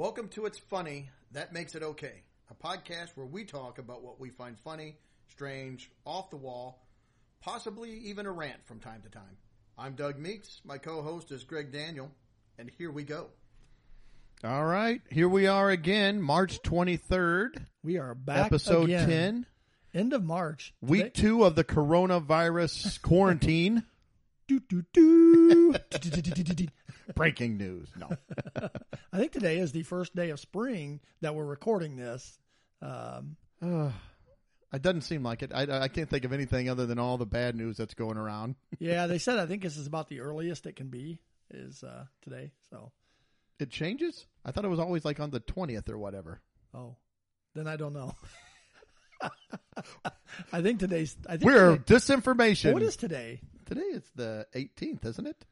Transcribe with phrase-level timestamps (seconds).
[0.00, 4.18] Welcome to It's Funny, That Makes It Okay, a podcast where we talk about what
[4.18, 4.96] we find funny,
[5.28, 6.86] strange, off the wall,
[7.42, 9.36] possibly even a rant from time to time.
[9.76, 10.62] I'm Doug Meeks.
[10.64, 12.10] My co-host is Greg Daniel,
[12.58, 13.26] and here we go.
[14.42, 19.06] All right, here we are again, March 23rd, We are back episode again.
[19.06, 19.46] 10,
[19.92, 20.72] End of March.
[20.80, 23.84] week Today- 2 of the coronavirus quarantine.
[27.14, 27.88] Breaking news.
[27.98, 28.08] No.
[29.12, 32.38] I think today is the first day of spring that we're recording this.
[32.82, 33.90] Um, Uh,
[34.72, 35.52] it doesn't seem like it.
[35.54, 38.54] I, I can't think of anything other than all the bad news that's going around.
[38.78, 42.04] yeah, they said I think this is about the earliest it can be is uh,
[42.22, 42.52] today.
[42.70, 42.92] So,
[43.58, 44.26] It changes?
[44.44, 46.40] I thought it was always like on the 20th or whatever.
[46.74, 46.96] oh,
[47.54, 48.14] then I don't know.
[50.52, 51.16] I think today's.
[51.28, 52.72] I think We're today- disinformation.
[52.72, 53.40] what is today?
[53.70, 55.44] Today it's the 18th, isn't it?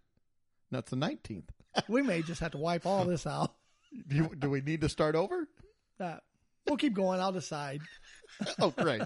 [0.72, 1.44] No, it's the 19th.
[1.88, 3.52] We may just have to wipe all this out.
[4.08, 5.46] Do, do we need to start over?
[6.00, 6.16] Uh,
[6.66, 7.20] we'll keep going.
[7.20, 7.80] I'll decide.
[8.60, 9.02] Oh, great.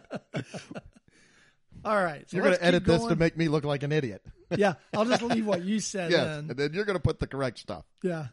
[1.84, 2.28] All right.
[2.31, 4.23] So you're going to edit keep this to make me look like an idiot.
[4.56, 6.11] Yeah, I'll just leave what you said.
[6.11, 6.25] yes.
[6.27, 6.39] then.
[6.51, 7.84] And then you're going to put the correct stuff.
[8.03, 8.27] Yeah.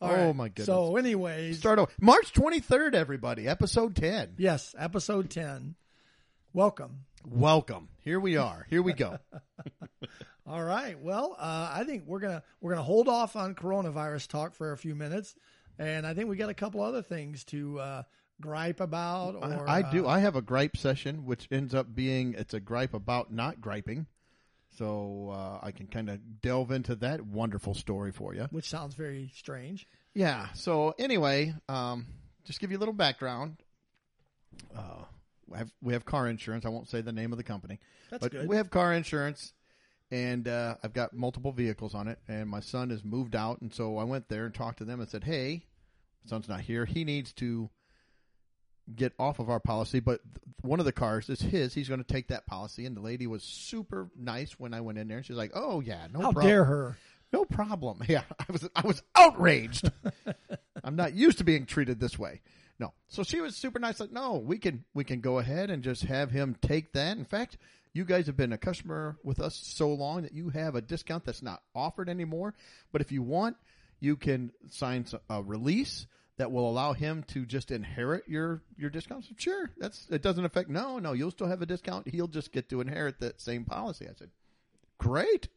[0.00, 0.36] All Oh, right.
[0.36, 0.66] my goodness.
[0.66, 1.90] So, anyways, Start over.
[2.00, 3.46] March 23rd, everybody.
[3.48, 4.34] Episode 10.
[4.38, 5.74] yes, episode ten.
[6.52, 7.04] Welcome.
[7.24, 7.88] Welcome.
[8.00, 8.66] Here we are.
[8.68, 9.18] Here we go.
[10.46, 10.98] All right.
[11.00, 14.76] Well, uh, I think we're gonna we're gonna hold off on coronavirus talk for a
[14.76, 15.34] few minutes,
[15.78, 18.02] and I think we got a couple other things to uh,
[18.40, 19.36] gripe about.
[19.36, 20.06] Or I, I do.
[20.06, 23.60] uh, I have a gripe session, which ends up being it's a gripe about not
[23.60, 24.06] griping.
[24.78, 28.48] So uh, I can kind of delve into that wonderful story for you.
[28.50, 29.86] which sounds very strange.
[30.14, 30.48] Yeah.
[30.54, 32.06] So anyway, um,
[32.44, 33.58] just give you a little background.
[34.76, 35.04] Uh,
[35.46, 36.64] we have we have car insurance.
[36.64, 37.78] I won't say the name of the company,
[38.10, 38.48] That's but good.
[38.48, 39.52] we have car insurance,
[40.10, 42.18] and uh, I've got multiple vehicles on it.
[42.28, 45.00] And my son has moved out, and so I went there and talked to them
[45.00, 45.66] and said, "Hey,
[46.24, 46.84] my son's not here.
[46.84, 47.70] He needs to."
[48.96, 50.20] get off of our policy, but
[50.62, 51.72] one of the cars is his.
[51.72, 52.84] He's going to take that policy.
[52.84, 55.18] And the lady was super nice when I went in there.
[55.18, 56.96] And she's like, "Oh yeah, no How problem, dare her?
[57.32, 59.88] no problem." Yeah, I was I was outraged.
[60.84, 62.40] I'm not used to being treated this way.
[62.78, 64.00] No, so she was super nice.
[64.00, 67.16] Like, no, we can we can go ahead and just have him take that.
[67.16, 67.58] In fact,
[67.92, 71.24] you guys have been a customer with us so long that you have a discount
[71.24, 72.54] that's not offered anymore.
[72.90, 73.56] But if you want,
[74.00, 76.06] you can sign a release
[76.38, 79.28] that will allow him to just inherit your your discounts.
[79.36, 80.68] Sure, that's it doesn't affect.
[80.68, 82.08] No, no, you'll still have a discount.
[82.08, 84.06] He'll just get to inherit that same policy.
[84.08, 84.30] I said,
[84.98, 85.48] great,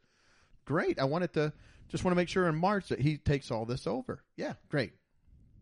[0.65, 0.99] great.
[0.99, 1.53] I wanted to
[1.87, 4.21] just want to make sure in March that he takes all this over.
[4.35, 4.91] Yeah, great,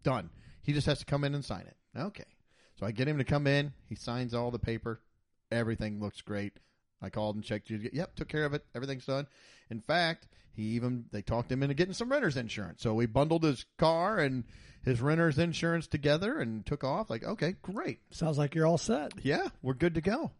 [0.03, 0.29] done.
[0.63, 1.77] He just has to come in and sign it.
[1.97, 2.25] Okay,
[2.79, 3.73] so I get him to come in.
[3.87, 4.99] He signs all the paper.
[5.51, 6.53] Everything looks great.
[7.01, 7.69] I called and checked.
[7.69, 8.65] Yep, took care of it.
[8.73, 9.27] Everything's done.
[9.69, 12.81] In fact, he even they talked him into getting some renter's insurance.
[12.81, 14.45] So we bundled his car and
[14.83, 17.09] his renter's insurance together and took off.
[17.09, 17.99] Like, okay, great.
[18.11, 19.13] Sounds like you're all set.
[19.21, 20.31] Yeah, we're good to go.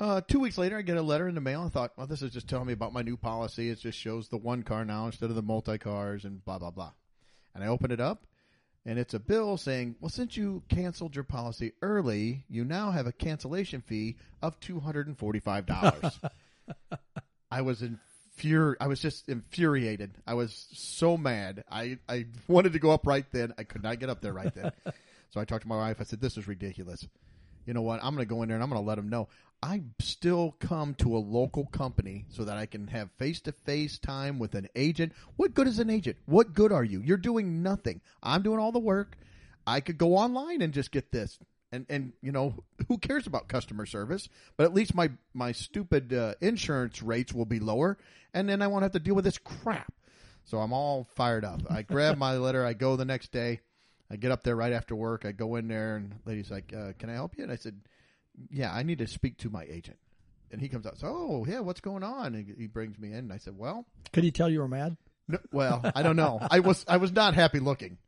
[0.00, 1.62] Uh, two weeks later, I get a letter in the mail.
[1.62, 3.70] I thought, well, this is just telling me about my new policy.
[3.70, 6.72] It just shows the one car now instead of the multi cars and blah, blah,
[6.72, 6.92] blah.
[7.54, 8.26] And I open it up,
[8.86, 13.06] and it's a bill saying, well, since you canceled your policy early, you now have
[13.06, 16.30] a cancellation fee of $245.
[17.50, 20.12] I was infuri- I was just infuriated.
[20.26, 21.64] I was so mad.
[21.70, 23.54] I, I wanted to go up right then.
[23.56, 24.72] I could not get up there right then.
[25.30, 25.96] so I talked to my wife.
[26.00, 27.06] I said, this is ridiculous.
[27.64, 28.00] You know what?
[28.02, 29.28] I'm going to go in there and I'm going to let them know.
[29.64, 33.98] I still come to a local company so that I can have face to face
[33.98, 35.14] time with an agent.
[35.36, 36.18] What good is an agent?
[36.26, 37.00] What good are you?
[37.00, 38.02] You're doing nothing.
[38.22, 39.16] I'm doing all the work.
[39.66, 41.38] I could go online and just get this.
[41.72, 44.28] And, and you know who cares about customer service?
[44.58, 47.96] But at least my my stupid uh, insurance rates will be lower,
[48.34, 49.94] and then I won't have to deal with this crap.
[50.44, 51.62] So I'm all fired up.
[51.70, 52.66] I grab my letter.
[52.66, 53.60] I go the next day.
[54.10, 55.24] I get up there right after work.
[55.24, 57.56] I go in there, and the lady's like, uh, "Can I help you?" And I
[57.56, 57.80] said,
[58.50, 59.98] "Yeah, I need to speak to my agent."
[60.50, 60.98] And he comes out.
[60.98, 62.34] So, oh yeah, what's going on?
[62.34, 63.18] And he brings me in.
[63.18, 64.96] And I said, "Well, Could he tell you were mad?
[65.26, 66.38] no, well, I don't know.
[66.50, 67.98] I was I was not happy looking."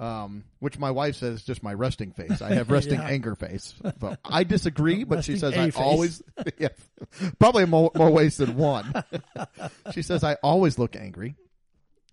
[0.00, 2.42] Um, which my wife says is just my resting face.
[2.42, 3.06] I have resting Yeah.
[3.06, 3.74] anger face.
[4.00, 5.76] So I disagree, but she says I A-face.
[5.76, 6.20] always,
[6.58, 6.70] yeah,
[7.38, 8.92] probably more, more ways than one.
[9.92, 11.36] she says I always look angry.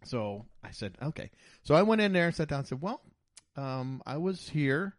[0.03, 1.31] So I said, okay.
[1.63, 3.01] So I went in there and sat down and said, well,
[3.57, 4.95] um, I was here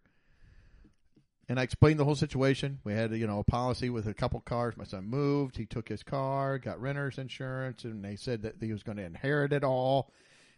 [1.53, 2.81] and I explained the whole situation.
[2.83, 4.77] We had, you know, a policy with a couple cars.
[4.77, 5.57] My son moved.
[5.57, 9.05] He took his car, got renter's insurance, and they said that he was going to
[9.05, 10.11] inherit it all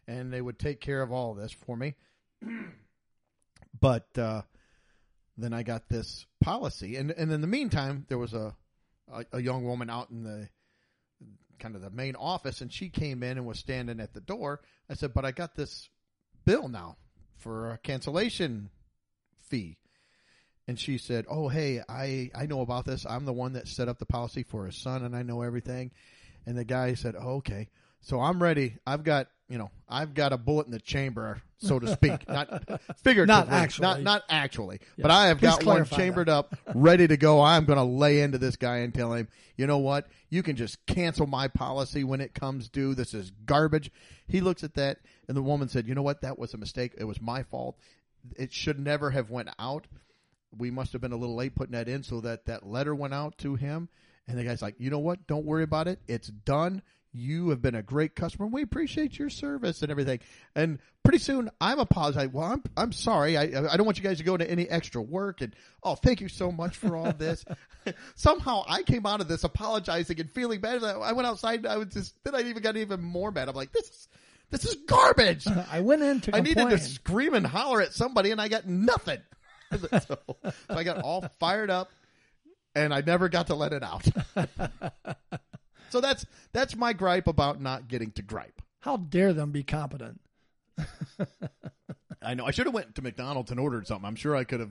[0.06, 1.94] and they would take care of all of this for me.
[3.80, 4.42] but uh,
[5.36, 8.54] then I got this policy, and and in the meantime, there was a,
[9.12, 10.48] a a young woman out in the
[11.58, 14.60] kind of the main office, and she came in and was standing at the door.
[14.88, 15.88] I said, "But I got this
[16.44, 16.96] bill now
[17.36, 18.70] for a cancellation
[19.40, 19.78] fee.
[20.66, 23.04] And she said, "Oh, hey, I I know about this.
[23.06, 25.90] I'm the one that set up the policy for his son, and I know everything."
[26.46, 27.68] And the guy said, oh, "Okay,
[28.00, 28.76] so I'm ready.
[28.86, 32.48] I've got you know I've got a bullet in the chamber, so to speak, not
[33.02, 33.82] figuratively, Not actually.
[33.82, 36.02] not not actually, but I have Please got one clarify that.
[36.02, 37.42] chambered up, ready to go.
[37.42, 40.06] I'm going to lay into this guy and tell him, you know what?
[40.30, 42.94] You can just cancel my policy when it comes due.
[42.94, 43.90] This is garbage."
[44.26, 46.22] He looks at that, and the woman said, "You know what?
[46.22, 46.94] That was a mistake.
[46.96, 47.76] It was my fault.
[48.38, 49.86] It should never have went out."
[50.58, 53.14] We must have been a little late putting that in so that that letter went
[53.14, 53.88] out to him.
[54.26, 55.26] And the guy's like you know what?
[55.26, 56.00] Don't worry about it.
[56.08, 56.82] It's done.
[57.12, 58.46] You have been a great customer.
[58.48, 60.18] We appreciate your service and everything.
[60.56, 62.32] And pretty soon i'm apologizing.
[62.32, 63.36] Well i'm i'm sorry.
[63.36, 66.20] I i don't want you guys to go into any extra work and oh thank
[66.20, 67.44] you so much for all this.
[68.14, 70.82] Somehow i came out of this apologizing and feeling bad.
[70.82, 73.48] I went outside and i was just then i even got even more mad.
[73.48, 74.08] I'm like this is
[74.50, 75.46] this is garbage.
[75.72, 76.68] I went in to I complain.
[76.68, 79.18] needed to scream and holler at somebody, and I got nothing.
[80.06, 81.90] so, so I got all fired up,
[82.74, 84.06] and I never got to let it out.
[85.90, 88.60] so that's that's my gripe about not getting to gripe.
[88.80, 90.20] How dare them be competent?
[92.22, 94.06] I know I should have went to McDonald's and ordered something.
[94.06, 94.70] I'm sure I could have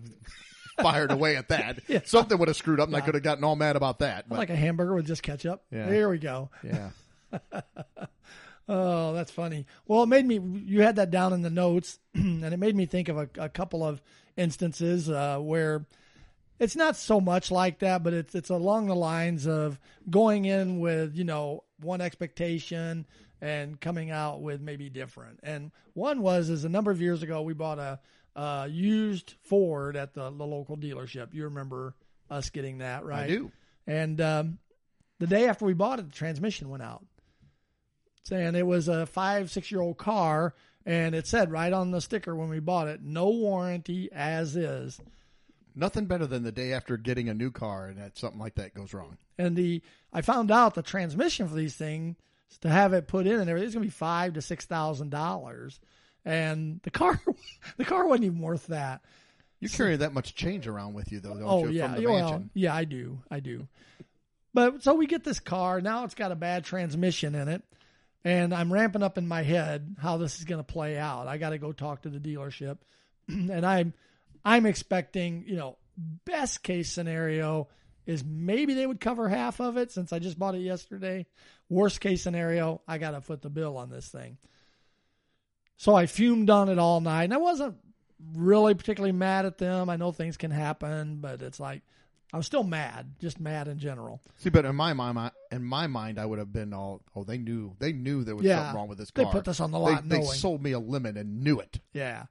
[0.82, 1.80] fired away at that.
[1.88, 2.02] Yeah.
[2.06, 4.28] Something would have screwed up, and I could have gotten all mad about that.
[4.28, 5.64] But Like a hamburger with just ketchup.
[5.72, 5.88] Yeah.
[5.88, 6.50] There we go.
[6.64, 6.90] yeah,
[8.68, 9.66] Oh, that's funny.
[9.88, 10.40] Well, it made me.
[10.66, 13.50] You had that down in the notes, and it made me think of a, a
[13.50, 14.02] couple of
[14.38, 15.86] instances uh, where
[16.60, 20.80] it's not so much like that, but it's it's along the lines of going in
[20.80, 23.06] with you know one expectation
[23.42, 25.40] and coming out with maybe different.
[25.44, 28.00] And one was is a number of years ago we bought a
[28.36, 31.34] uh, used Ford at the, the local dealership.
[31.34, 31.96] You remember
[32.30, 33.26] us getting that, right?
[33.26, 33.52] I do.
[33.86, 34.60] And um,
[35.20, 37.06] the day after we bought it, the transmission went out.
[38.24, 42.02] Saying it was a five, six year old car, and it said right on the
[42.02, 45.00] sticker when we bought it, no warranty as is.
[45.76, 48.76] Nothing better than the day after getting a new car and that something like that
[48.76, 49.18] goes wrong.
[49.38, 49.82] And the
[50.12, 52.16] I found out the transmission for these things
[52.62, 55.80] to have it put in and everything is gonna be five to six thousand dollars.
[56.26, 57.20] And the car
[57.78, 59.02] the car wasn't even worth that.
[59.60, 61.70] You carry that much change around with you, though, don't oh you?
[61.70, 63.70] yeah, From the well, yeah, I do, I do.
[64.54, 67.64] But so we get this car now; it's got a bad transmission in it,
[68.24, 71.28] and I'm ramping up in my head how this is going to play out.
[71.28, 72.78] I got to go talk to the dealership,
[73.28, 73.94] and I'm
[74.44, 75.78] I'm expecting you know
[76.26, 77.68] best case scenario
[78.06, 81.26] is maybe they would cover half of it since I just bought it yesterday.
[81.70, 84.38] Worst case scenario, I got to foot the bill on this thing.
[85.78, 87.78] So I fumed on it all night, and I wasn't
[88.36, 89.90] really particularly mad at them.
[89.90, 91.82] I know things can happen, but it's like
[92.34, 94.20] I was still mad, just mad in general.
[94.38, 97.38] See, but in my mind, in my mind, I would have been all, "Oh, they
[97.38, 98.58] knew, they knew there was Yeah.
[98.58, 99.26] something wrong with this car.
[99.26, 100.32] They put this on the lot they knowing.
[100.32, 102.26] sold me a lemon and knew it." Yeah.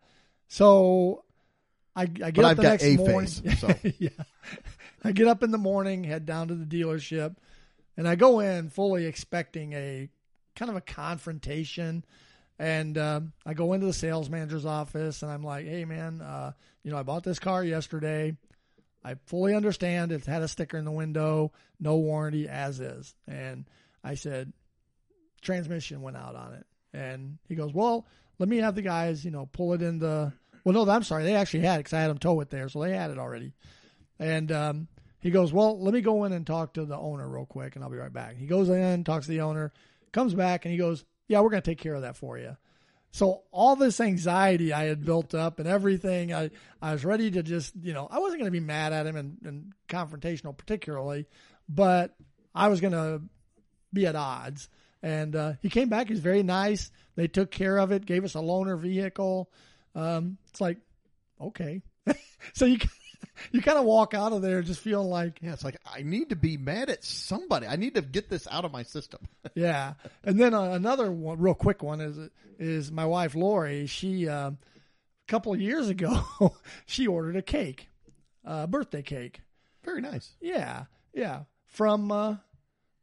[0.48, 1.24] So
[1.94, 3.26] I, I get But up I've the next a morning.
[3.28, 3.74] face, so.
[3.98, 4.08] yeah.
[5.04, 7.36] I get up in the morning, head down to the dealership,
[7.96, 10.08] and I go in fully expecting a
[10.56, 12.04] kind of a confrontation.
[12.58, 16.52] And um, I go into the sales manager's office, and I'm like, "Hey, man, uh,
[16.84, 18.36] you know, I bought this car yesterday.
[19.04, 23.66] I fully understand it had a sticker in the window, no warranty as is." And
[24.04, 24.52] I said,
[25.42, 26.66] transmission went out on it.
[26.94, 28.06] And he goes, well,
[28.38, 30.32] let me have the guys, you know, pull it in the.
[30.64, 31.24] Well, no, I'm sorry.
[31.24, 33.18] They actually had it because I had them tow it there, so they had it
[33.18, 33.52] already.
[34.18, 37.46] And um, he goes, well, let me go in and talk to the owner real
[37.46, 38.36] quick, and I'll be right back.
[38.36, 39.72] He goes in, talks to the owner,
[40.12, 42.56] comes back, and he goes, yeah, we're going to take care of that for you.
[43.12, 46.50] So all this anxiety I had built up and everything, I,
[46.80, 49.16] I was ready to just, you know, I wasn't going to be mad at him
[49.16, 51.26] and, and confrontational particularly,
[51.68, 52.16] but
[52.54, 53.20] I was going to
[53.92, 54.70] be at odds.
[55.02, 56.08] And uh, he came back.
[56.08, 56.90] He's very nice.
[57.16, 58.06] They took care of it.
[58.06, 59.50] Gave us a loaner vehicle.
[59.94, 60.78] Um, it's like,
[61.38, 61.82] okay.
[62.54, 62.78] so you
[63.52, 66.30] you kind of walk out of there just feeling like, Yeah, it's like I need
[66.30, 67.66] to be mad at somebody.
[67.66, 69.20] I need to get this out of my system.
[69.54, 69.94] yeah.
[70.24, 72.18] And then uh, another one, real quick one is
[72.58, 73.86] is my wife Lori.
[73.86, 74.56] She uh, a
[75.28, 76.22] couple of years ago
[76.86, 77.88] she ordered a cake,
[78.44, 79.40] a birthday cake.
[79.84, 80.34] Very nice.
[80.40, 81.42] Yeah, yeah.
[81.66, 82.36] From uh,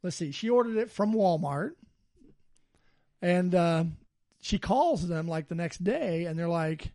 [0.03, 1.71] let's see, she ordered it from Walmart,
[3.21, 3.83] and uh,
[4.41, 6.91] she calls them like the next day, and they're like,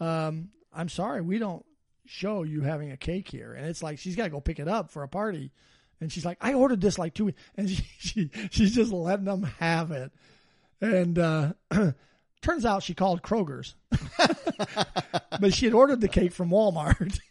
[0.00, 1.64] um, "I'm sorry, we don't
[2.08, 4.68] show you having a cake here." And it's like she's got to go pick it
[4.68, 5.52] up for a party,
[6.00, 9.24] and she's like, "I ordered this like two weeks," and she, she she's just letting
[9.26, 10.12] them have it,
[10.80, 11.18] and.
[11.18, 11.52] uh
[12.42, 13.74] Turns out she called Kroger's,
[15.40, 17.18] but she had ordered the cake from Walmart.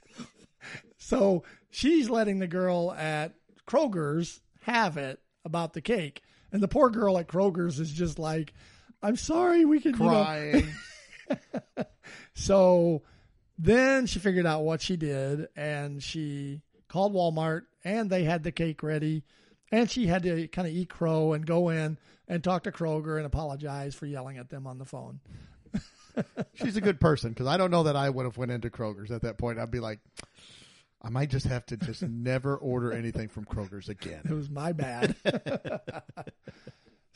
[0.98, 3.36] So she's letting the girl at
[3.68, 6.24] Kroger's have it about the cake.
[6.52, 8.54] And the poor girl at Kroger's is just like,
[9.04, 10.68] I'm sorry, we can, you know, Crying.
[12.34, 13.04] so
[13.58, 18.52] then she figured out what she did and she called Walmart and they had the
[18.52, 19.24] cake ready.
[19.72, 21.98] And she had to kind of eat crow and go in
[22.28, 25.20] and talk to Kroger and apologize for yelling at them on the phone.
[26.54, 29.12] She's a good person because I don't know that I would have went into Kroger's
[29.12, 29.60] at that point.
[29.60, 30.00] I'd be like,
[31.02, 34.22] I might just have to just never order anything from Kroger's again.
[34.26, 35.16] It was my bad.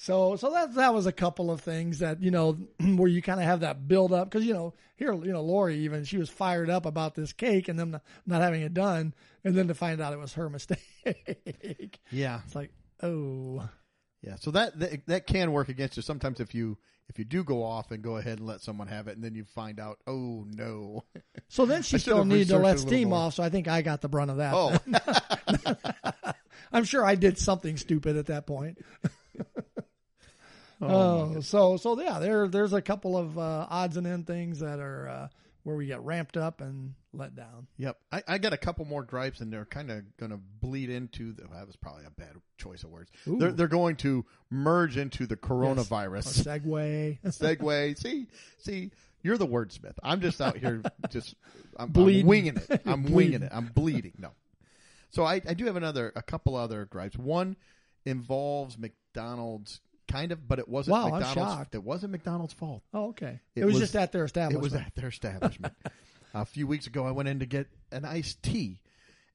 [0.01, 3.39] so so that that was a couple of things that you know where you kind
[3.39, 6.29] of have that build up because you know here you know Lori even she was
[6.29, 9.13] fired up about this cake and them not, having it done
[9.43, 11.99] and then to find out it was her mistake.
[12.11, 12.71] Yeah, it's like
[13.03, 13.67] oh
[14.21, 14.35] yeah.
[14.35, 16.77] So that, that that can work against you sometimes if you
[17.09, 19.35] if you do go off and go ahead and let someone have it, and then
[19.35, 21.03] you find out, oh no,
[21.49, 23.19] so then she still needed to let it a little steam more.
[23.19, 24.53] off so I think I got the brunt of that.
[24.55, 26.33] oh,
[26.71, 28.77] I'm sure I did something stupid at that point.
[30.81, 34.59] Oh, Oh, so so yeah, there there's a couple of uh, odds and end things
[34.59, 35.27] that are uh,
[35.63, 37.67] where we get ramped up and let down.
[37.77, 40.89] Yep, I, I got a couple more gripes, and they're kind of going to bleed
[40.89, 41.33] into.
[41.33, 43.11] The, that was probably a bad choice of words.
[43.27, 43.37] Ooh.
[43.37, 46.43] They're they're going to merge into the Or coronavirus.
[46.43, 47.19] segue.
[47.25, 47.97] Segue.
[47.97, 49.95] see, see, you're the wordsmith.
[50.03, 51.35] I'm just out here, just
[51.77, 52.81] I'm, I'm winging it.
[52.85, 53.51] I'm winging it.
[53.53, 54.13] I'm bleeding.
[54.17, 54.31] No.
[55.11, 57.17] So I, I do have another, a couple other gripes.
[57.17, 57.55] One
[58.05, 61.33] involves McDonald's, kind of, but it wasn't Wow, I'm McDonald's.
[61.53, 61.75] shocked.
[61.75, 62.83] It wasn't McDonald's fault.
[62.93, 63.39] Oh, okay.
[63.55, 64.65] It, It was, was- just at their establishment.
[64.65, 65.73] It was at their establishment.
[66.33, 68.79] a few weeks ago, I went in to get an iced tea,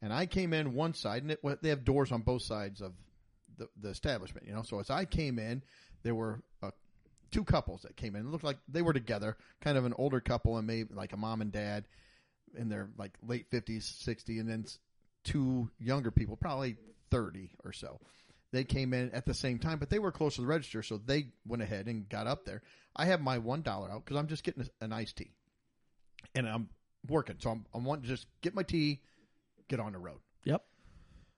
[0.02, 2.92] and I came in one side, and it, they have doors on both sides of
[3.56, 4.46] the, the establishment.
[4.46, 5.62] You know, so as I came in,
[6.02, 6.70] there were uh,
[7.30, 8.26] two couples that came in.
[8.26, 11.16] It looked like they were together, kind of an older couple, and maybe like a
[11.16, 11.84] mom and dad
[12.56, 14.64] in their like late fifties, sixty, and then
[15.24, 16.76] two younger people, probably
[17.10, 17.98] thirty or so.
[18.54, 20.96] They came in at the same time, but they were close to the register, so
[20.96, 22.62] they went ahead and got up there.
[22.94, 25.32] I have my one dollar out because I'm just getting an iced tea,
[26.36, 26.68] and I'm
[27.08, 29.00] working, so I'm I want to just get my tea,
[29.66, 30.20] get on the road.
[30.44, 30.62] Yep.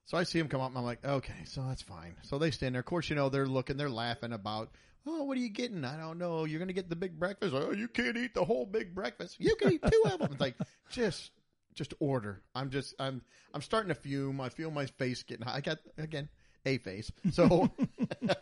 [0.05, 2.17] So I see him come up, and I'm like, okay, so that's fine.
[2.21, 2.81] So they stand there.
[2.81, 4.71] Of course, you know they're looking, they're laughing about,
[5.07, 5.87] oh, what are you getting?
[5.87, 6.45] I don't know.
[6.45, 7.55] You're gonna get the big breakfast.
[7.57, 9.37] Oh, you can't eat the whole big breakfast.
[9.39, 10.33] You can eat two of them.
[10.33, 10.57] It's like
[10.91, 11.31] just,
[11.75, 12.43] just order.
[12.55, 13.23] I'm just, I'm,
[13.55, 14.39] I'm starting to fume.
[14.39, 15.57] I feel my face getting hot.
[15.57, 16.29] I got again
[16.67, 17.11] a face.
[17.33, 17.71] So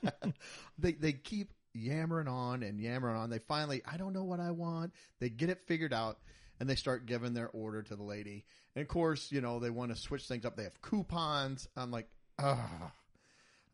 [0.79, 3.31] they they keep yammering on and yammering on.
[3.31, 4.93] They finally, I don't know what I want.
[5.21, 6.19] They get it figured out,
[6.61, 8.45] and they start giving their order to the lady.
[8.75, 10.57] And of course, you know they want to switch things up.
[10.57, 11.69] They have coupons.
[11.77, 12.93] I'm like, ah.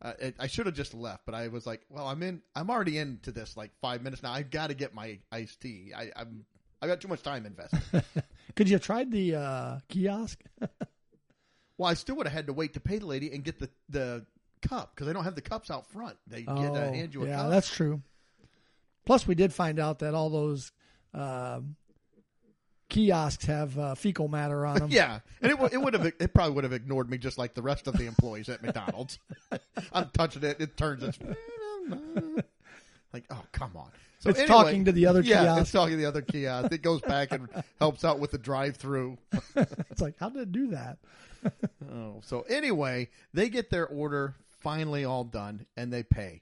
[0.03, 2.41] Uh, it, I should have just left, but I was like, "Well, I'm in.
[2.55, 4.31] I'm already into this like five minutes now.
[4.31, 5.91] I've got to get my iced tea.
[5.95, 6.43] I, I'm.
[6.81, 8.03] I got too much time invested.
[8.55, 10.43] Could you have tried the uh, kiosk?
[11.77, 13.69] well, I still would have had to wait to pay the lady and get the
[13.89, 14.25] the
[14.61, 16.17] cup because they don't have the cups out front.
[16.27, 17.49] They get uh, hand you a Oh, yeah, cup.
[17.51, 18.01] that's true.
[19.05, 20.71] Plus, we did find out that all those
[21.13, 21.75] um
[22.89, 24.89] kiosks have uh, fecal matter on them.
[24.91, 27.53] Yeah, and it, would- it would have it probably would have ignored me just like
[27.53, 29.17] the rest of the employees at McDonald's.
[29.93, 31.17] I'm touching it, it turns its
[33.13, 33.89] like, oh come on.
[34.19, 35.61] So It's anyway, talking to the other yeah, kiosk.
[35.61, 36.71] it's talking to the other kiosk.
[36.71, 37.49] It goes back and
[37.79, 39.17] helps out with the drive-through.
[39.55, 40.99] It's like, how did it do that?
[41.91, 46.41] Oh, so anyway, they get their order finally all done and they pay.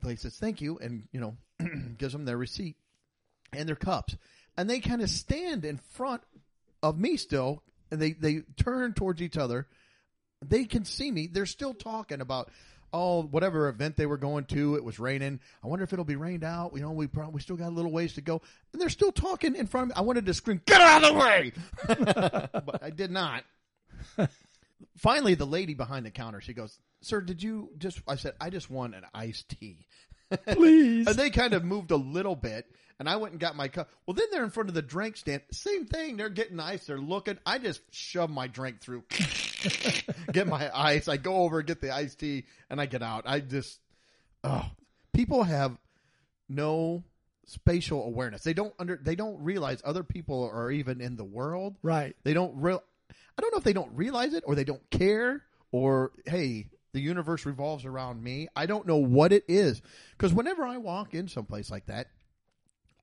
[0.00, 1.36] The lady says thank you and you know
[1.98, 2.76] gives them their receipt
[3.52, 4.16] and their cups,
[4.56, 6.22] and they kind of stand in front
[6.82, 9.66] of me still, and they they turn towards each other.
[10.44, 11.26] They can see me.
[11.26, 12.50] They're still talking about.
[12.90, 15.40] Oh, whatever event they were going to, it was raining.
[15.62, 16.72] I wonder if it'll be rained out.
[16.74, 18.40] You know, we probably we still got a little ways to go,
[18.72, 20.00] and they're still talking in front of me.
[20.00, 21.52] I wanted to scream, "Get out of the way!"
[22.64, 23.44] but I did not
[24.96, 28.50] finally the lady behind the counter she goes sir did you just i said i
[28.50, 29.86] just want an iced tea.
[30.46, 31.06] Please.
[31.06, 32.66] and they kind of moved a little bit
[32.98, 33.88] and i went and got my cup.
[34.06, 35.42] Well then they're in front of the drink stand.
[35.52, 36.16] Same thing.
[36.16, 36.86] They're getting ice.
[36.86, 37.38] They're looking.
[37.46, 39.04] I just shove my drink through
[40.32, 41.08] get my ice.
[41.08, 43.22] I go over get the iced tea and i get out.
[43.26, 43.80] I just
[44.44, 44.70] oh
[45.14, 45.78] people have
[46.48, 47.04] no
[47.46, 48.42] spatial awareness.
[48.42, 51.76] They don't under they don't realize other people are even in the world.
[51.82, 52.14] Right.
[52.24, 52.82] they don't real.
[53.10, 57.00] I don't know if they don't realize it or they don't care or hey, the
[57.00, 58.48] universe revolves around me.
[58.56, 62.08] I don't know what it is because whenever I walk in someplace like that,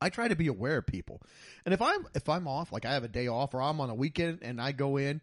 [0.01, 1.21] I try to be aware of people.
[1.65, 3.89] And if I'm if I'm off, like I have a day off or I'm on
[3.89, 5.21] a weekend and I go in,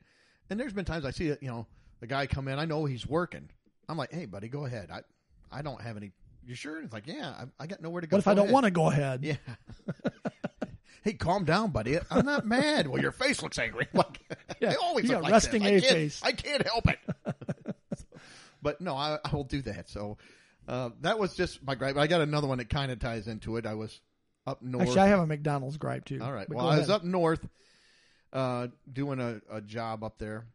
[0.48, 1.66] and there's been times I see it, you know
[2.02, 3.48] the guy come in, I know he's working.
[3.88, 4.90] I'm like, hey, buddy, go ahead.
[4.90, 5.02] I
[5.50, 6.10] I don't have any.
[6.44, 6.82] You sure?
[6.82, 8.16] It's like, yeah, I, I got nowhere to go.
[8.16, 9.22] What if I don't want to go ahead?
[9.24, 9.36] Yeah.
[11.02, 11.98] Hey, calm down, buddy.
[12.10, 12.86] I'm not mad.
[12.86, 13.88] Well, your face looks angry.
[13.94, 14.20] Like,
[14.60, 15.84] Yeah, I always look like resting this.
[15.84, 16.20] I face.
[16.22, 16.98] I can't help it.
[18.62, 19.88] but no, I, I will do that.
[19.88, 20.18] So
[20.68, 21.96] uh, that was just my gripe.
[21.96, 23.66] I got another one that kind of ties into it.
[23.66, 24.00] I was
[24.46, 24.88] up north.
[24.88, 26.20] Actually, I have a McDonald's gripe too.
[26.22, 26.48] All right.
[26.48, 27.46] But Well, I was up north
[28.32, 30.46] uh, doing a, a job up there,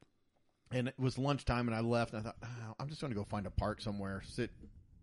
[0.72, 2.13] and it was lunchtime, and I left.
[2.13, 4.51] And I thought, oh, I'm just going to go find a park somewhere, sit,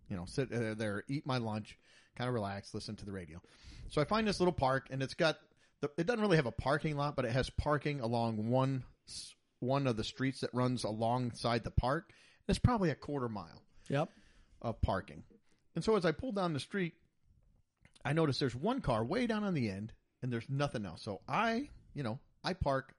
[0.09, 1.77] you know, sit uh, there, eat my lunch,
[2.17, 3.41] kind of relax, listen to the radio.
[3.89, 5.37] So I find this little park, and it's got
[5.81, 8.83] the, it doesn't really have a parking lot, but it has parking along one
[9.59, 12.11] one of the streets that runs alongside the park.
[12.47, 14.09] It's probably a quarter mile Yep.
[14.61, 15.23] of parking.
[15.75, 16.93] And so as I pull down the street,
[18.03, 21.01] I notice there's one car way down on the end and there's nothing else.
[21.03, 22.93] So I, you know, I park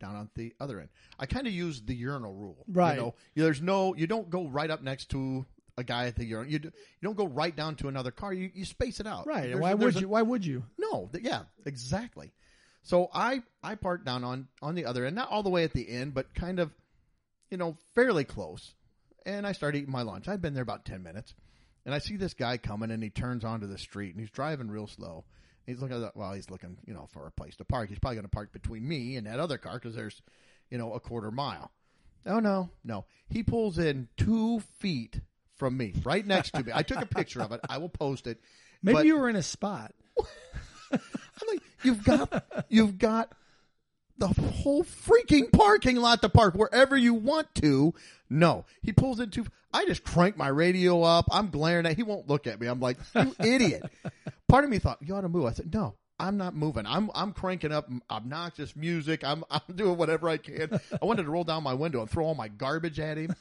[0.00, 0.88] down on the other end.
[1.18, 2.64] I kind of use the urinal rule.
[2.68, 2.94] Right.
[2.96, 5.44] You know, there's no, you don't go right up next to
[5.76, 6.50] a guy at the urinal.
[6.52, 8.32] You, do, you don't go right down to another car.
[8.32, 9.26] You, you space it out.
[9.26, 9.44] Right.
[9.44, 10.08] There's- why would a- you?
[10.08, 10.64] Why would you?
[10.78, 12.32] no, th- yeah, exactly.
[12.82, 15.72] So I I parked down on on the other end, not all the way at
[15.72, 16.70] the end, but kind of,
[17.50, 18.74] you know, fairly close.
[19.26, 20.28] And I start eating my lunch.
[20.28, 21.32] I'd been there about ten minutes,
[21.86, 24.70] and I see this guy coming, and he turns onto the street, and he's driving
[24.70, 25.24] real slow.
[25.66, 27.88] He's looking at the, well, he's looking, you know, for a place to park.
[27.88, 30.20] He's probably going to park between me and that other car because there's,
[30.70, 31.70] you know, a quarter mile.
[32.26, 33.06] Oh no, no.
[33.30, 35.20] He pulls in two feet
[35.56, 36.72] from me, right next to me.
[36.74, 37.60] I took a picture of it.
[37.68, 38.40] I will post it.
[38.82, 39.92] Maybe But- you were in a spot.
[40.92, 43.32] I'm like, you've got, you've got
[44.18, 47.94] the whole freaking parking lot to park wherever you want to.
[48.30, 49.44] No, he pulls into.
[49.72, 51.26] I just crank my radio up.
[51.32, 51.96] I'm glaring at.
[51.96, 52.68] He won't look at me.
[52.68, 53.82] I'm like, you idiot.
[54.48, 55.46] Part of me thought you ought to move.
[55.46, 56.86] I said, no, I'm not moving.
[56.86, 59.22] I'm I'm cranking up obnoxious music.
[59.24, 60.80] I'm I'm doing whatever I can.
[61.00, 63.34] I wanted to roll down my window and throw all my garbage at him.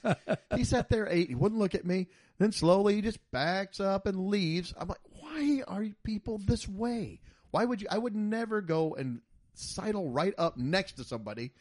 [0.55, 1.29] He sat there, ate.
[1.29, 2.07] He wouldn't look at me.
[2.39, 4.73] Then slowly he just backs up and leaves.
[4.77, 7.19] I'm like, why are people this way?
[7.51, 7.87] Why would you?
[7.89, 9.21] I would never go and
[9.53, 11.51] sidle right up next to somebody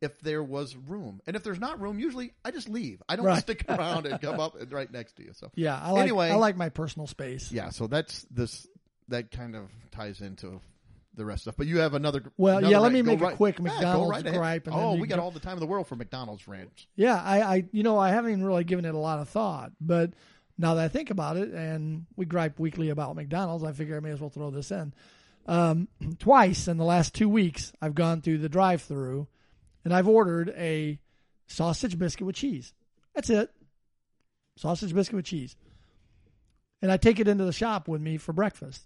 [0.00, 1.20] if there was room.
[1.26, 3.02] And if there's not room, usually I just leave.
[3.08, 3.40] I don't Right.
[3.40, 5.32] stick around and come up and right next to you.
[5.34, 5.78] So Yeah.
[5.80, 6.02] I like.
[6.02, 6.30] Anyway.
[6.30, 7.52] I like my personal space.
[7.52, 8.66] yeah, so that's this.
[9.08, 10.60] That kind of ties into
[11.14, 11.56] the rest of stuff.
[11.58, 12.22] But you have another.
[12.36, 14.94] Well, another yeah, let me make a right- quick Yeah, McDonald's right gripe and oh,
[14.94, 16.86] we got go- all the time in the world for McDonald's rants.
[16.96, 19.72] Yeah, I, I, you know, I haven't even really given it a lot of thought,
[19.80, 20.12] but
[20.58, 24.00] now that I think about it, and we gripe weekly about McDonald's, I figure I
[24.00, 24.94] may as well throw this in.
[25.46, 29.26] Um, twice in the last two weeks, I've gone through the drive-through,
[29.84, 30.98] and I've ordered a
[31.46, 32.72] sausage biscuit with cheese.
[33.14, 33.50] That's it,
[34.56, 35.56] sausage biscuit with cheese,
[36.80, 38.82] and I take it into the shop with me for breakfast.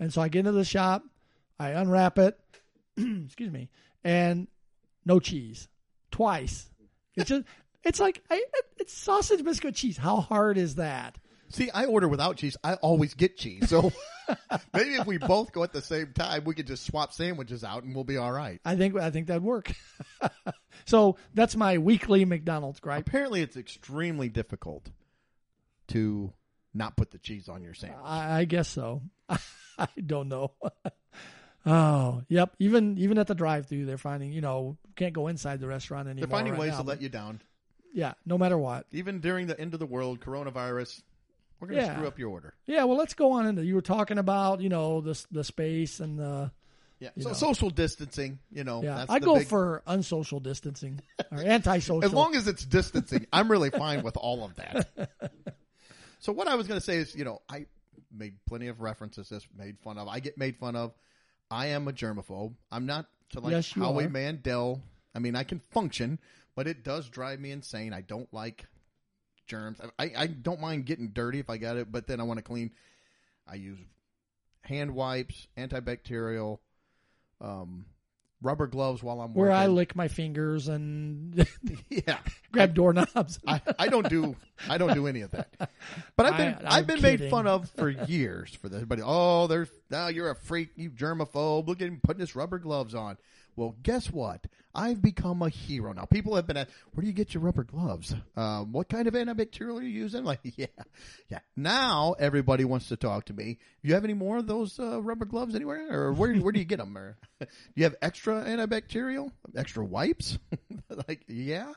[0.00, 1.02] And so I get into the shop,
[1.58, 2.38] I unwrap it,
[2.96, 3.68] excuse me,
[4.04, 4.48] and
[5.04, 5.68] no cheese.
[6.10, 6.70] Twice.
[7.16, 7.44] It's just
[7.84, 8.44] it's like I,
[8.78, 9.96] it's sausage biscuit cheese.
[9.96, 11.18] How hard is that?
[11.50, 12.56] See, I order without cheese.
[12.62, 13.70] I always get cheese.
[13.70, 13.90] So
[14.74, 17.84] maybe if we both go at the same time, we could just swap sandwiches out
[17.84, 18.60] and we'll be all right.
[18.64, 19.72] I think I think that'd work.
[20.84, 23.06] so that's my weekly McDonald's gripe.
[23.06, 24.90] Apparently, it's extremely difficult
[25.88, 26.32] to
[26.78, 28.00] not put the cheese on your sandwich.
[28.04, 29.02] I, I guess so.
[29.28, 30.52] I don't know.
[31.66, 32.54] oh, yep.
[32.58, 36.26] Even even at the drive-through, they're finding you know can't go inside the restaurant anymore.
[36.26, 37.40] They're finding right ways now, to let you down.
[37.92, 38.86] Yeah, no matter what.
[38.92, 41.02] Even during the end of the world, coronavirus,
[41.58, 41.94] we're going to Yeah.
[41.94, 42.54] screw up your order.
[42.66, 43.64] Yeah, well, let's go on into.
[43.64, 46.50] You were talking about you know the the space and the
[47.00, 47.10] Yeah.
[47.14, 47.34] You So know.
[47.34, 48.82] social distancing, you know.
[48.82, 49.06] yeah.
[49.08, 52.04] I go big- for unsocial distancing or antisocial.
[52.04, 54.88] As long as it's distancing, I'm really fine with all of that.
[56.18, 57.66] So what I was going to say is, you know, I
[58.12, 59.28] made plenty of references.
[59.28, 60.08] This made fun of.
[60.08, 60.92] I get made fun of.
[61.50, 62.54] I am a germaphobe.
[62.70, 64.08] I'm not to like Yes, Howie are.
[64.08, 64.82] Mandel.
[65.14, 66.18] I mean, I can function,
[66.54, 67.92] but it does drive me insane.
[67.92, 68.66] I don't like
[69.46, 69.80] germs.
[69.98, 72.42] I, I don't mind getting dirty if I got it, but then I want to
[72.42, 72.70] clean.
[73.46, 73.78] I use
[74.62, 76.58] hand wipes, antibacterial,
[77.40, 77.86] um,
[78.42, 79.62] rubber gloves while I'm where working.
[79.62, 81.46] I lick my fingers and
[81.90, 82.18] yeah,
[82.52, 83.38] grab doorknobs.
[83.46, 84.36] I, I don't do
[84.68, 85.70] I don't do any of that.
[86.16, 88.84] But I've been I- I've been made fun of for years for this.
[88.84, 91.66] But oh, there's now you're a freak, you germaphobe.
[91.66, 93.16] Look at him putting his rubber gloves on.
[93.58, 94.46] Well, guess what?
[94.72, 96.04] I've become a hero now.
[96.04, 98.14] People have been at, where do you get your rubber gloves?
[98.36, 100.22] Um, what kind of antibacterial are you using?
[100.28, 100.66] Like, yeah,
[101.28, 101.40] yeah.
[101.56, 103.58] Now everybody wants to talk to me.
[103.82, 106.60] Do you have any more of those uh, rubber gloves anywhere, or where where do
[106.60, 106.96] you get them?
[106.96, 110.38] Or do you have extra antibacterial, extra wipes?
[111.08, 111.72] like, yeah.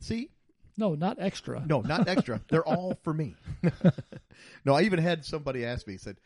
[0.00, 0.30] See,
[0.76, 1.62] no, not extra.
[1.64, 2.40] no, not extra.
[2.48, 3.36] They're all for me.
[4.64, 6.16] no, I even had somebody ask me, said,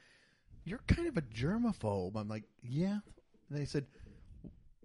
[0.65, 2.17] You're kind of a germaphobe.
[2.17, 3.01] I'm like, Yeah.
[3.51, 3.87] And they said,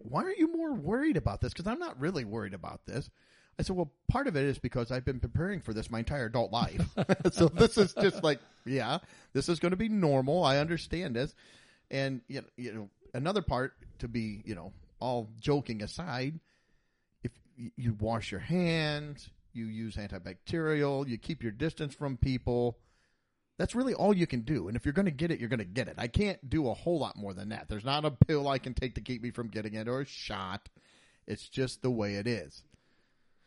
[0.03, 1.53] Why aren't you more worried about this?
[1.53, 3.09] Because I'm not really worried about this.
[3.57, 6.25] I said, Well, part of it is because I've been preparing for this my entire
[6.25, 6.81] adult life.
[7.31, 8.99] so this is just like, yeah,
[9.33, 10.43] this is going to be normal.
[10.43, 11.35] I understand this.
[11.91, 16.39] And, you know, you know, another part to be, you know, all joking aside,
[17.23, 17.31] if
[17.75, 22.77] you wash your hands, you use antibacterial, you keep your distance from people,
[23.59, 24.69] That's really all you can do.
[24.69, 25.95] And if you're going to get it, you're going to get it.
[25.97, 27.67] I can't do a whole lot more than that.
[27.67, 30.05] There's not a pill I can take to keep me from getting it or a
[30.05, 30.69] shot.
[31.27, 32.63] It's just the way it is.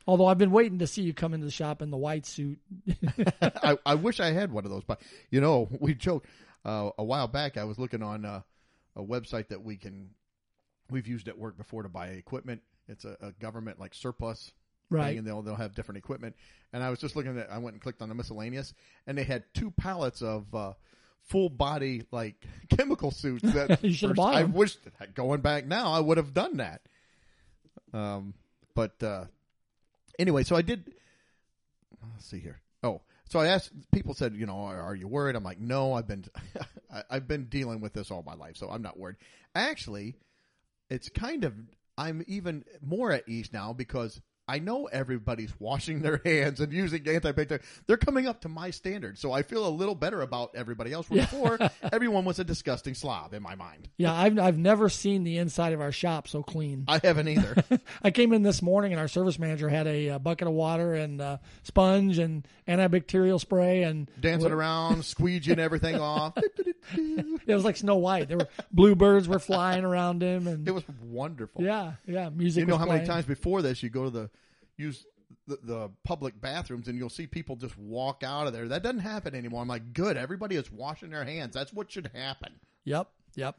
[0.07, 2.59] Although I've been waiting to see you come into the shop in the white suit.
[3.43, 6.27] I, I wish I had one of those, but you know, we joked
[6.67, 7.57] uh, a while back.
[7.57, 8.43] I was looking on uh,
[8.95, 10.11] a website that we can
[10.91, 12.61] we've used at work before to buy equipment.
[12.87, 14.53] It's a, a government like surplus
[14.91, 15.09] Right.
[15.09, 16.37] thing, and they'll they'll have different equipment.
[16.73, 17.51] And I was just looking at.
[17.51, 18.75] I went and clicked on the miscellaneous,
[19.07, 20.73] and they had two pallets of uh,
[21.25, 22.45] full body like
[22.77, 23.43] chemical suits.
[23.53, 24.77] That You first- bought I wish
[25.15, 26.83] going back now I would have done that.
[27.93, 28.35] Um,
[28.75, 29.25] but uh,
[30.19, 30.93] anyway, so I did.
[32.13, 32.61] Let's see here.
[32.83, 33.71] Oh, so I asked.
[33.93, 35.37] People said, you know, are, are you worried?
[35.37, 35.93] I'm like, no.
[35.95, 36.25] I've been,
[36.93, 39.17] I- I've been dealing with this all my life, so I'm not worried.
[39.55, 40.17] Actually,
[40.91, 41.55] it's kind of.
[41.99, 47.05] I'm even more at ease now because I know everybody's washing their hands and using
[47.05, 47.63] antibacterial.
[47.87, 51.09] They're coming up to my standard, so I feel a little better about everybody else.
[51.09, 51.59] Where Before,
[51.93, 53.89] everyone was a disgusting slob in my mind.
[53.97, 56.85] Yeah, I've I've never seen the inside of our shop so clean.
[56.89, 57.55] I haven't either.
[58.03, 60.95] I came in this morning and our service manager had a, uh bucket of water
[60.95, 66.35] and uh, sponge and antibacterial spray and Dancing around, squeegeeing everything off.
[66.37, 68.29] it was like Snow White.
[68.29, 71.63] There were bluebirds were flying around him and It was wonderful.
[71.63, 72.61] yeah, yeah, music.
[72.63, 74.31] You know how many times before this you go to the
[74.83, 75.05] use
[75.47, 78.69] the, the public bathrooms and you'll see people just walk out of there.
[78.69, 79.63] That doesn't happen anymore.
[79.63, 80.17] I'm like, good.
[80.17, 81.55] Everybody is washing their hands.
[81.55, 82.53] That's what should happen.
[82.85, 83.57] Yep, yep.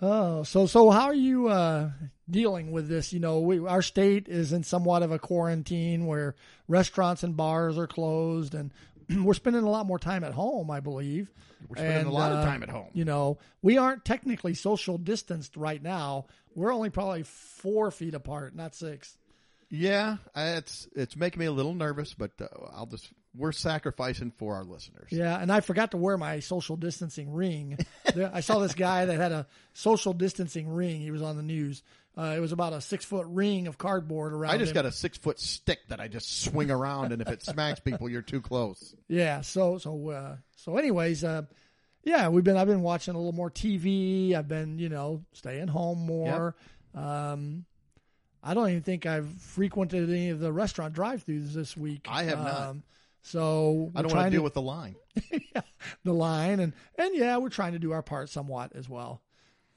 [0.00, 1.90] Oh, so so how are you uh,
[2.28, 3.12] dealing with this?
[3.12, 6.34] You know, we, our state is in somewhat of a quarantine where
[6.68, 8.72] restaurants and bars are closed, and
[9.24, 10.70] we're spending a lot more time at home.
[10.70, 11.30] I believe
[11.68, 12.88] We're spending And, a lot uh, of time at home.
[12.92, 16.26] You know, we aren't technically social distanced right now.
[16.54, 19.16] We're only probably four feet apart, not six.
[19.70, 24.54] Yeah, it's it's making me a little nervous, but uh, I'll just we're sacrificing for
[24.54, 25.08] our listeners.
[25.10, 27.78] Yeah, and I forgot to wear my social distancing ring.
[28.32, 31.00] I saw this guy that had a social distancing ring.
[31.00, 31.82] He was on the news.
[32.16, 34.54] Uh, it was about a six foot ring of cardboard around.
[34.54, 34.74] I just him.
[34.74, 38.08] got a six foot stick that I just swing around, and if it smacks people,
[38.08, 38.94] you're too close.
[39.08, 39.40] Yeah.
[39.40, 41.42] So so uh, so anyways, uh,
[42.04, 44.34] yeah, we've been I've been watching a little more TV.
[44.34, 46.54] I've been you know staying home more.
[46.94, 47.64] Um,
[48.46, 52.06] I don't even think I've frequented any of the restaurant drive-throughs this week.
[52.10, 52.60] I have not.
[52.60, 52.82] Um,
[53.22, 54.96] so I don't want to deal with the line.
[56.04, 59.22] the line and and yeah, we're trying to do our part somewhat as well.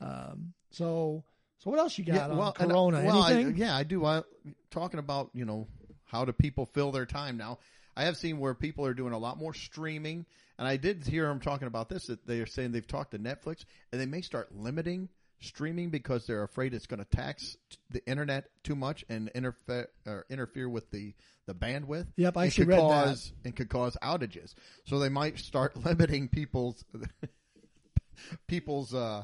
[0.01, 1.23] Um, so
[1.59, 3.03] so what else you got on and, uh, Corona?
[3.05, 3.57] well, I- Anything?
[3.57, 4.03] yeah, I do.
[4.05, 4.23] I,
[4.69, 5.67] talking about you know
[6.05, 7.59] how do people fill their time now?
[7.95, 10.25] I have seen where people are doing a lot more streaming,
[10.59, 12.07] and I did hear them talking about this.
[12.07, 15.07] That they are saying they've talked to Netflix, and they may start limiting
[15.39, 17.57] streaming because they're afraid it's going to tax
[17.89, 21.13] the internet too much and interfere or interfere with the
[21.45, 22.07] the bandwidth.
[22.17, 23.05] Yep, I and actually could read that.
[23.05, 24.53] cause, and could cause outages.
[24.85, 26.83] So they might start limiting people's
[28.47, 29.23] people's uh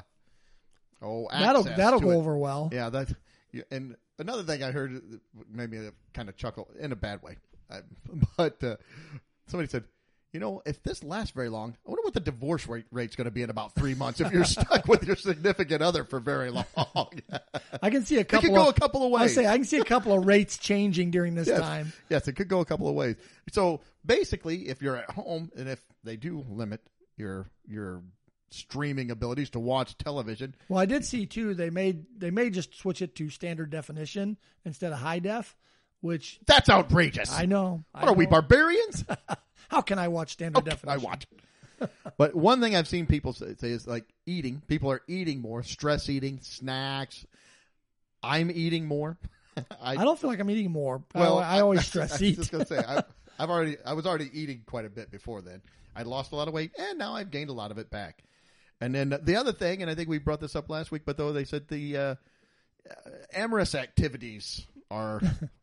[1.02, 2.16] oh that'll that'll go it.
[2.16, 2.70] over well.
[2.72, 3.14] Yeah, that.
[3.70, 5.00] And another thing I heard
[5.50, 7.36] made me kind of chuckle in a bad way,
[7.70, 7.80] I,
[8.36, 8.76] but uh,
[9.46, 9.84] somebody said,
[10.34, 13.26] "You know, if this lasts very long, I wonder what the divorce rate rate's going
[13.26, 16.50] to be in about three months if you're stuck with your significant other for very
[16.50, 16.66] long."
[17.82, 18.50] I can see a it couple.
[18.50, 19.22] could go of, a couple of ways.
[19.38, 21.92] I say I can see a couple of rates changing during this yes, time.
[22.10, 23.16] yes, it could go a couple of ways.
[23.52, 26.80] So basically, if you're at home and if they do limit
[27.16, 28.02] your your
[28.50, 31.54] streaming abilities to watch television, Well, I did see too.
[31.54, 35.56] They made they may just switch it to standard definition instead of high def,
[36.00, 37.32] which that's outrageous.
[37.32, 37.84] I know.
[37.92, 39.04] what are we barbarians?
[39.68, 41.00] How can I watch standard definition?
[41.00, 41.26] I watch.
[42.18, 44.62] but one thing I've seen people say, say is like eating.
[44.66, 47.26] People are eating more, stress eating, snacks.
[48.22, 49.18] I'm eating more.
[49.80, 51.02] I, I don't feel like I'm eating more.
[51.14, 52.36] well, I, I always I stress was eat.
[52.36, 53.02] just gonna say I,
[53.38, 55.62] I've already I was already eating quite a bit before then.
[55.96, 58.24] I lost a lot of weight, and now I've gained a lot of it back.
[58.80, 61.16] And then the other thing, and I think we brought this up last week, but
[61.16, 65.20] though they said the uh, uh, amorous activities are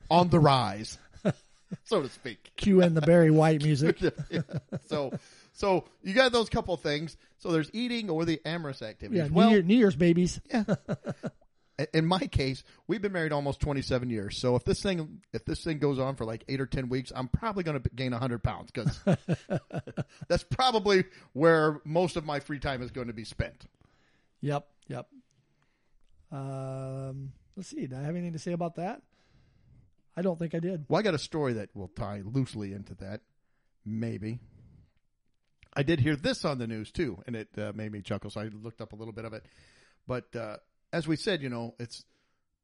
[0.09, 0.97] on the rise,
[1.83, 2.51] so to speak.
[2.55, 3.99] Cue in the Barry White music.
[4.87, 5.11] so
[5.53, 7.17] so you got those couple things.
[7.37, 9.29] So there's eating or the amorous activities.
[9.31, 10.39] Yeah, New, Year, New Year's babies.
[10.51, 11.85] Yeah.
[11.95, 14.37] in my case, we've been married almost 27 years.
[14.37, 17.11] So if this thing if this thing goes on for like eight or 10 weeks,
[17.15, 18.99] I'm probably going to gain 100 pounds because
[20.27, 23.65] that's probably where most of my free time is going to be spent.
[24.41, 25.07] Yep, yep.
[26.31, 27.87] Um, let's see.
[27.87, 29.01] Do I have anything to say about that?
[30.15, 30.85] I don't think I did.
[30.89, 33.21] Well, I got a story that will tie loosely into that.
[33.85, 34.39] Maybe.
[35.73, 38.29] I did hear this on the news too, and it uh, made me chuckle.
[38.29, 39.45] So I looked up a little bit of it.
[40.05, 40.57] But uh,
[40.91, 42.03] as we said, you know, it's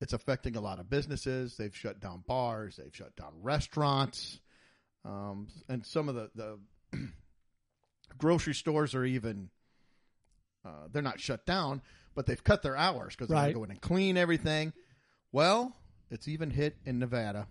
[0.02, 1.56] it's affecting a lot of businesses.
[1.58, 2.76] They've shut down bars.
[2.76, 4.40] They've shut down restaurants,
[5.06, 6.60] um, and some of the the
[8.18, 9.50] Grocery stores are even
[10.66, 11.82] uh, they're not shut down,
[12.14, 13.42] but they've cut their hours because Right.
[13.42, 14.74] going to go in and clean everything.
[15.32, 15.74] Well,
[16.10, 17.48] it's even hit in Nevada.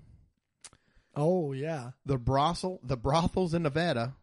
[1.14, 1.90] Oh yeah.
[2.04, 4.14] The brothel, the brothels in Nevada,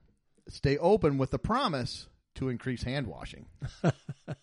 [0.50, 3.46] stay open with the promise to increase hand washing.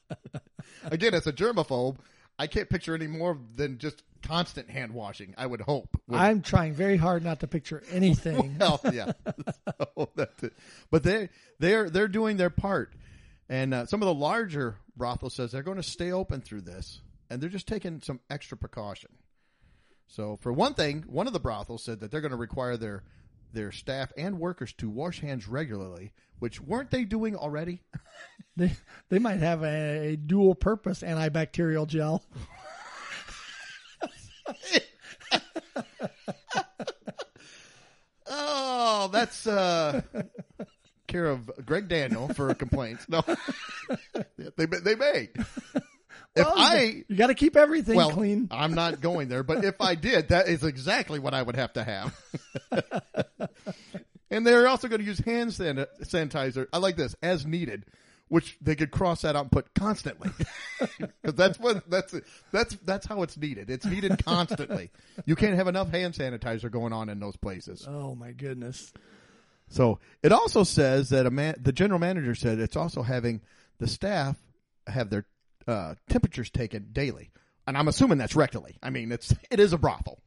[0.84, 1.96] Again, as a germaphobe,
[2.38, 5.34] I can't picture any more than just constant hand washing.
[5.36, 6.00] I would hope.
[6.10, 8.56] I'm trying very hard not to picture anything.
[8.58, 9.12] well, yeah.
[9.96, 10.50] So.
[10.90, 12.94] But they they're they're doing their part,
[13.50, 17.00] and uh, some of the larger brothels says they're going to stay open through this,
[17.28, 19.10] and they're just taking some extra precaution.
[20.10, 23.04] So, for one thing, one of the brothels said that they're going to require their
[23.52, 27.82] their staff and workers to wash hands regularly, which weren't they doing already?
[28.56, 28.72] they
[29.08, 32.24] they might have a, a dual purpose antibacterial gel.
[38.32, 40.02] Oh, that's uh,
[41.08, 43.08] care of Greg Daniel for complaints.
[43.08, 43.22] No,
[44.56, 45.30] they they may.
[46.36, 48.48] If oh, Well, I you got to keep everything well, clean.
[48.50, 51.72] I'm not going there, but if I did, that is exactly what I would have
[51.72, 52.20] to have.
[54.30, 56.68] and they're also going to use hand san- sanitizer.
[56.72, 57.84] I like this as needed,
[58.28, 60.30] which they could cross that out and put constantly,
[60.78, 62.14] because that's what that's
[62.52, 63.68] that's that's how it's needed.
[63.68, 64.90] It's needed constantly.
[65.26, 67.84] You can't have enough hand sanitizer going on in those places.
[67.88, 68.92] Oh my goodness.
[69.68, 73.40] So it also says that a man, the general manager said it's also having
[73.78, 74.36] the staff
[74.86, 75.26] have their
[75.70, 77.30] uh, temperatures taken daily,
[77.66, 78.76] and I'm assuming that's rectally.
[78.82, 80.20] I mean, it's it is a brothel.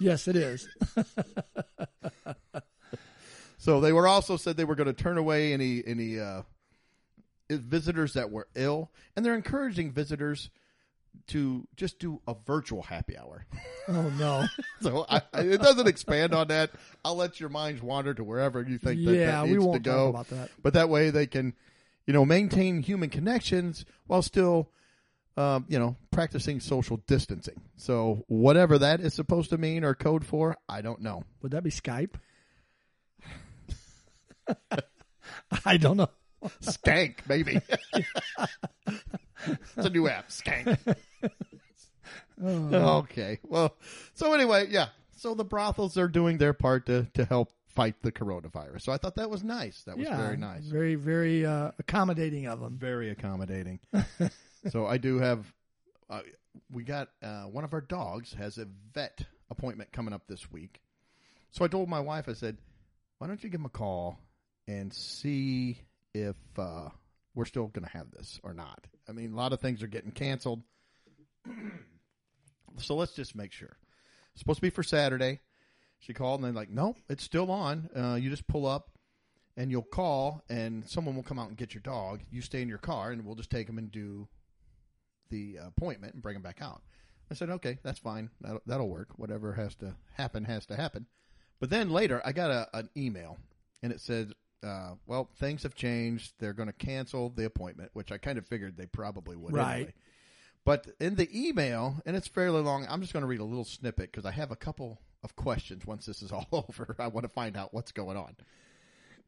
[0.00, 0.68] Yes, it is.
[3.60, 6.42] So they were also said they were going to turn away any any uh,
[7.50, 10.48] visitors that were ill, and they're encouraging visitors
[11.26, 13.46] to just do a virtual happy hour.
[13.88, 14.46] Oh no.
[14.80, 16.70] So I, I, it doesn't expand on that.
[17.04, 19.82] I'll let your minds wander to wherever you think that, yeah, that we needs won't
[19.82, 20.12] to go.
[20.12, 20.50] talk about that.
[20.62, 21.52] but that way they can,
[22.06, 24.70] you know, maintain human connections while still,
[25.38, 27.60] um, you know, practicing social distancing.
[27.76, 31.22] So whatever that is supposed to mean or code for, I don't know.
[31.42, 32.14] Would that be Skype?
[35.64, 36.08] I don't know.
[36.60, 37.60] Skank, maybe.
[39.46, 40.76] it's a new app, Skank.
[42.42, 43.38] Oh, Okay.
[43.44, 43.76] Well,
[44.14, 44.88] so anyway, yeah.
[45.16, 48.82] So the brothels are doing their part to to help fight the coronavirus.
[48.82, 49.82] So I thought that was nice.
[49.84, 50.64] That was yeah, very nice.
[50.64, 52.76] Very, very uh, accommodating of them.
[52.76, 53.78] very accommodating.
[54.70, 55.52] so I do have.
[56.10, 56.20] Uh,
[56.70, 60.80] we got uh, one of our dogs has a vet appointment coming up this week.
[61.50, 62.58] So I told my wife, I said,
[63.18, 64.18] "Why don't you give him a call
[64.66, 65.78] and see
[66.14, 66.88] if uh,
[67.34, 69.88] we're still going to have this or not?" I mean, a lot of things are
[69.88, 70.62] getting canceled,
[72.78, 73.76] so let's just make sure.
[74.32, 75.40] It's supposed to be for Saturday.
[76.00, 77.90] She called and they're like, "Nope, it's still on.
[77.94, 78.90] Uh, you just pull up."
[79.56, 82.20] and you'll call and someone will come out and get your dog.
[82.30, 84.28] You stay in your car and we'll just take him and do
[85.30, 86.82] the appointment and bring him back out.
[87.30, 88.30] I said, okay, that's fine.
[88.40, 89.08] That'll, that'll work.
[89.16, 91.06] Whatever has to happen has to happen.
[91.60, 93.36] But then later I got a, an email
[93.82, 94.32] and it said,
[94.64, 96.32] uh, well, things have changed.
[96.38, 99.74] They're going to cancel the appointment, which I kind of figured they probably would Right.
[99.74, 99.94] anyway.
[100.64, 103.64] But in the email, and it's fairly long, I'm just going to read a little
[103.64, 106.96] snippet because I have a couple of questions once this is all over.
[106.98, 108.36] I want to find out what's going on.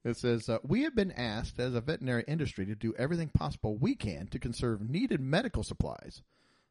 [0.04, 3.76] It says, uh, We have been asked as a veterinary industry to do everything possible
[3.76, 6.22] we can to conserve needed medical supplies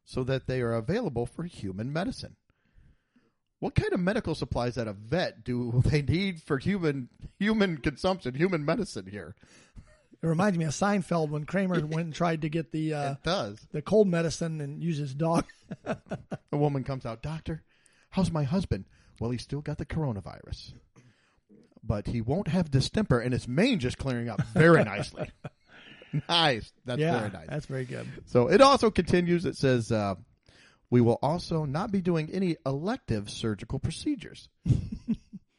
[0.04, 2.36] so that they are available for human medicine.
[3.60, 8.34] What kind of medical supplies at a vet do they need for human human consumption,
[8.34, 9.36] human medicine here?
[10.22, 13.22] It reminds me of Seinfeld when Kramer went and tried to get the uh, it
[13.22, 13.66] does.
[13.70, 15.44] the cold medicine and use his dog.
[15.84, 17.62] A woman comes out, Doctor,
[18.10, 18.86] how's my husband?
[19.20, 20.72] Well, he's still got the coronavirus.
[21.82, 25.30] But he won't have distemper, and his mane just clearing up very nicely.
[26.28, 26.72] nice.
[26.84, 27.46] That's yeah, very nice.
[27.48, 28.06] that's very good.
[28.26, 29.46] So it also continues.
[29.46, 30.16] It says, uh,
[30.90, 34.48] we will also not be doing any elective surgical procedures.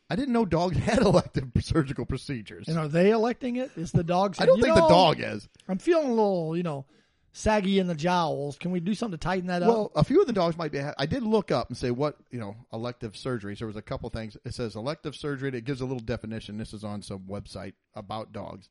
[0.09, 2.67] I didn't know dogs had elective surgical procedures.
[2.67, 3.71] And are they electing it?
[3.77, 4.35] Is the dog?
[4.39, 5.47] I don't "You think the dog is.
[5.69, 6.85] I'm feeling a little, you know,
[7.33, 8.57] saggy in the jowls.
[8.57, 9.69] Can we do something to tighten that up?
[9.69, 10.79] Well, a few of the dogs might be.
[10.79, 13.59] I did look up and say what you know elective surgeries.
[13.59, 14.37] There was a couple things.
[14.45, 15.49] It says elective surgery.
[15.49, 16.57] It gives a little definition.
[16.57, 18.69] This is on some website about dogs.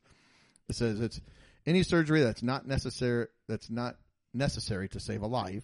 [0.69, 1.21] It says it's
[1.65, 3.27] any surgery that's not necessary.
[3.47, 3.97] That's not
[4.33, 5.63] necessary to save a life.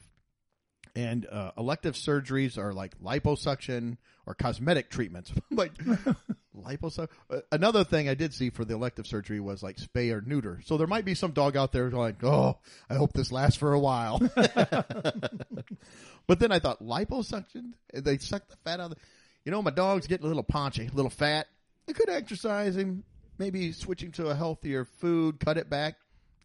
[0.97, 5.31] And uh, elective surgeries are like liposuction or cosmetic treatments.
[5.51, 5.71] like
[6.57, 7.10] liposuction.
[7.29, 10.60] Uh, another thing I did see for the elective surgery was like spay or neuter.
[10.65, 12.57] So there might be some dog out there like, oh,
[12.89, 14.17] I hope this lasts for a while.
[16.25, 17.73] but then I thought liposuction.
[17.93, 18.97] They suck the fat out of.
[18.97, 18.97] The,
[19.45, 21.45] you know, my dog's getting a little paunchy, a little fat.
[21.88, 23.03] I could exercise him,
[23.38, 25.97] maybe switching to a healthier food, cut it back.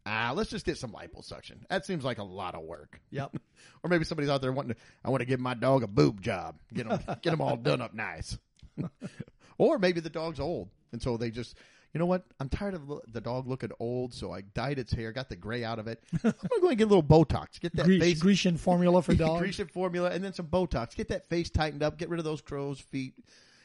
[0.05, 1.59] Ah, let's just get some liposuction.
[1.69, 3.01] That seems like a lot of work.
[3.11, 3.37] Yep.
[3.85, 6.21] Or maybe somebody's out there wanting to, I want to give my dog a boob
[6.21, 6.57] job.
[6.73, 8.39] Get them, get them all done up nice.
[9.59, 10.69] or maybe the dog's old.
[10.93, 11.57] And so they just,
[11.93, 12.25] you know what?
[12.39, 14.15] I'm tired of the dog looking old.
[14.15, 16.01] So I dyed its hair, got the gray out of it.
[16.13, 17.59] I'm going to go and get a little Botox.
[17.59, 19.41] Get that face Grecian formula for dogs.
[19.41, 20.95] Grecian formula, and then some Botox.
[20.95, 21.99] Get that face tightened up.
[21.99, 23.15] Get rid of those crow's feet.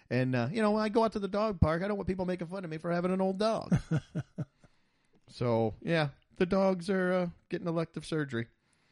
[0.10, 2.08] And uh, you know, when I go out to the dog park, I don't want
[2.08, 3.78] people making fun of me for having an old dog.
[5.30, 8.48] so yeah, the dogs are uh, getting elective surgery.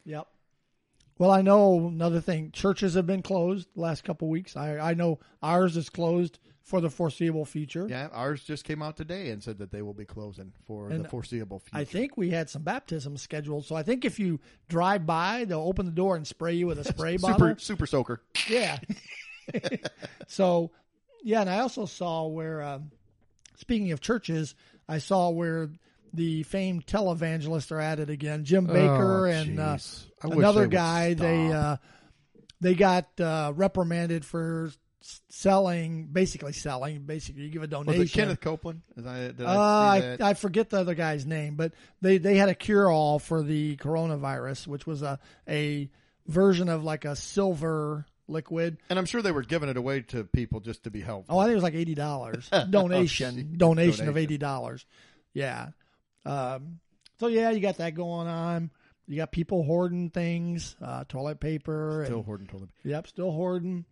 [0.05, 0.27] Yep.
[1.17, 2.51] Well, I know another thing.
[2.51, 4.57] Churches have been closed the last couple weeks.
[4.57, 7.87] I I know ours is closed for the foreseeable future.
[7.87, 11.05] Yeah, ours just came out today and said that they will be closing for And
[11.05, 11.77] the foreseeable future.
[11.77, 15.59] I think we had some baptisms scheduled, so I think if you drive by, they'll
[15.61, 17.37] open the door and spray you with a spray bottle.
[17.37, 18.21] super super soaker.
[18.49, 18.79] Yeah.
[20.27, 20.71] so,
[21.23, 22.91] yeah, and I also saw where, um,
[23.55, 24.55] speaking of churches,
[24.89, 25.69] I saw where
[26.15, 28.43] the famed televangelists are at it again.
[28.45, 30.05] Jim Bakker Oh, and uh, jeez.
[30.23, 31.13] I wish another they guy.
[31.13, 31.77] They uh,
[32.61, 34.71] they got uh, reprimanded for
[35.29, 37.03] selling, basically selling.
[37.03, 38.01] Basically, you give a Was donation.
[38.03, 38.81] it Kenneth Copeland?
[38.97, 40.29] Is I, did Uh, I I.
[40.29, 43.75] I forget the other guy's name, but they, they had a cure all for the
[43.77, 45.89] coronavirus, which was a a
[46.27, 48.77] version of like a silver liquid.
[48.89, 51.35] and I'm sure they were giving it away to people just to be helpful.
[51.35, 54.09] Oh, I think it was like eighty dollars donation, Oh, donation gee.
[54.09, 54.85] of eighty dollars.
[55.33, 55.67] Yeah.
[56.25, 56.79] Um,
[57.19, 58.71] so yeah, you got that going on.
[59.07, 62.01] You got people hoarding things, uh, toilet paper.
[62.05, 62.69] Still and, hoarding toilet.
[62.75, 62.89] Paper.
[62.89, 63.85] Yep, still hoarding.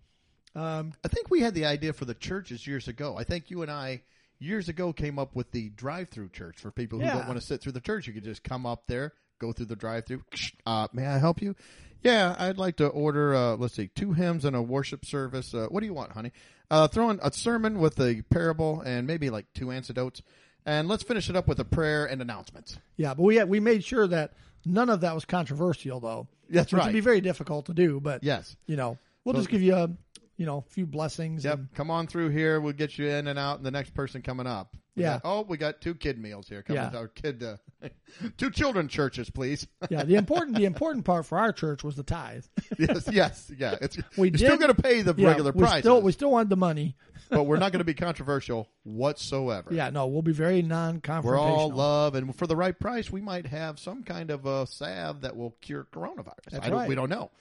[0.56, 3.16] Um, I think we had the idea for the churches years ago.
[3.18, 4.02] I think you and I
[4.40, 7.14] years ago came up with the drive-through church for people who Yeah.
[7.14, 8.08] don't want to sit through the church.
[8.08, 10.24] You could just come up there, go through the drive-through.
[10.66, 11.56] Uh, may I help you?
[12.02, 13.34] Yeah, I'd like to order.
[13.36, 15.54] Uh, let's see, two hymns and a worship service.
[15.54, 16.32] Uh, what do you want, honey?
[16.70, 20.22] Uh, throw in a sermon with a parable and maybe like two antidotes,
[20.66, 22.78] and let's finish it up with a prayer and announcements.
[22.98, 24.34] yeah, but we had, we made sure that
[24.66, 26.28] none of that was controversial, though.
[26.50, 26.86] That's which right.
[26.88, 28.56] would be very difficult to do, but Yes.
[28.68, 29.90] you know, we'll So- just give you a
[30.36, 31.46] you know a few blessings.
[31.46, 31.54] Yep.
[31.58, 32.60] And, Come on through here.
[32.60, 34.76] We'll get you in and out, and the next person coming up.
[34.96, 35.14] We Yeah.
[35.14, 36.64] got- oh, we got two kid meals here.
[36.64, 36.98] Coming Yeah.
[36.98, 37.44] Our kid.
[37.44, 37.58] Uh,
[38.38, 39.68] two children churches, please.
[39.90, 42.46] yeah, the important the important part for our church was the tithe.
[42.80, 43.08] yes.
[43.12, 43.52] Yes.
[43.58, 43.76] Yeah.
[43.80, 43.98] It's.
[44.18, 46.32] We you're still did- going to pay the Yeah, regular we prices, Still, we still
[46.32, 46.96] wanted the money.
[47.34, 49.74] But we're not going to be controversial whatsoever.
[49.74, 51.24] Yeah, no, we'll be very non-confrontational.
[51.24, 54.68] We're all love, and for the right price, we might have some kind of a
[54.68, 56.52] salve that will cure coronavirus.
[56.52, 56.90] That's I don't, right.
[56.90, 57.32] We don't know,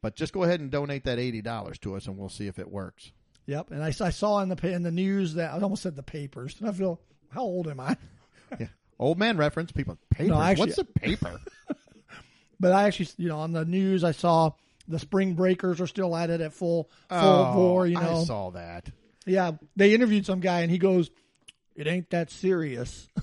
[0.00, 2.58] but just go ahead and donate that eighty dollars to us, and we'll see if
[2.58, 3.12] it works.
[3.46, 6.02] Yep, and I, I saw in the in the news that I almost said the
[6.02, 6.56] papers.
[6.60, 7.96] And I feel how old am I?
[8.60, 8.66] Yeah.
[8.98, 9.72] Old man reference.
[9.72, 9.96] People.
[10.10, 10.34] Paper.
[10.34, 11.40] actually- What's a paper?
[12.62, 14.52] But I actually, you know, on the news I saw
[14.86, 17.86] the spring breakers are still at it at full full oh, bore.
[17.88, 18.88] You know, I saw that.
[19.26, 21.10] Yeah, they interviewed some guy and he goes,
[21.76, 23.08] "It ain't that serious."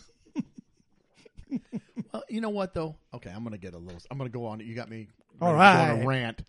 [2.12, 2.96] Well, you know what though?
[3.14, 4.00] Okay, I'm gonna get a little.
[4.10, 4.60] I'm gonna go on.
[4.62, 5.08] You got me.
[5.42, 6.42] All to on a rant.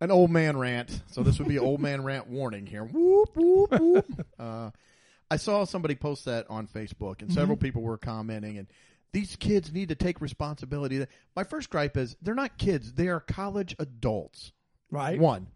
[0.00, 1.00] An old man rant.
[1.12, 2.84] So this would be an old man rant warning here.
[2.84, 4.26] Whoop whoop whoop.
[4.38, 4.70] Uh,
[5.30, 7.64] I saw somebody post that on Facebook, and several Mm-hmm.
[7.64, 8.58] people were commenting.
[8.58, 8.66] And
[9.12, 11.06] these kids need to take responsibility.
[11.34, 14.52] My first gripe is they're not kids; they are college adults.
[14.90, 15.18] right?
[15.18, 15.46] One.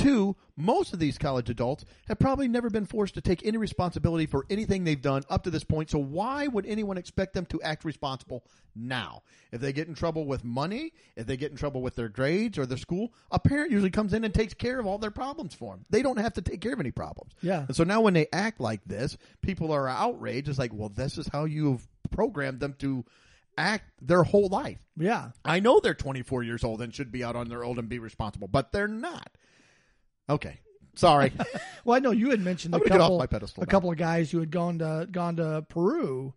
[0.00, 4.26] Two, most of these college adults have probably never been forced to take any responsibility
[4.26, 5.90] for anything they've done up to this point.
[5.90, 9.22] So why would anyone expect them to act responsible now?
[9.52, 12.56] If they get in trouble with money, if they get in trouble with their grades
[12.56, 15.54] or their school, a parent usually comes in and takes care of all their problems
[15.54, 15.84] for them.
[15.90, 17.32] They don't have to take care of any problems.
[17.42, 17.66] Yeah.
[17.66, 20.48] And so now when they act like this, people are outraged.
[20.48, 23.04] It's like, well, this is how you've programmed them to
[23.58, 24.78] act their whole life.
[24.96, 27.88] Yeah, I know they're 24 years old and should be out on their own and
[27.88, 29.30] be responsible, but they're not.
[30.30, 30.60] Okay.
[30.94, 31.32] Sorry.
[31.84, 33.66] well, I know you had mentioned I'm a gonna get off couple my pedestal a
[33.66, 33.70] now.
[33.70, 36.34] couple of guys who had gone to gone to Peru.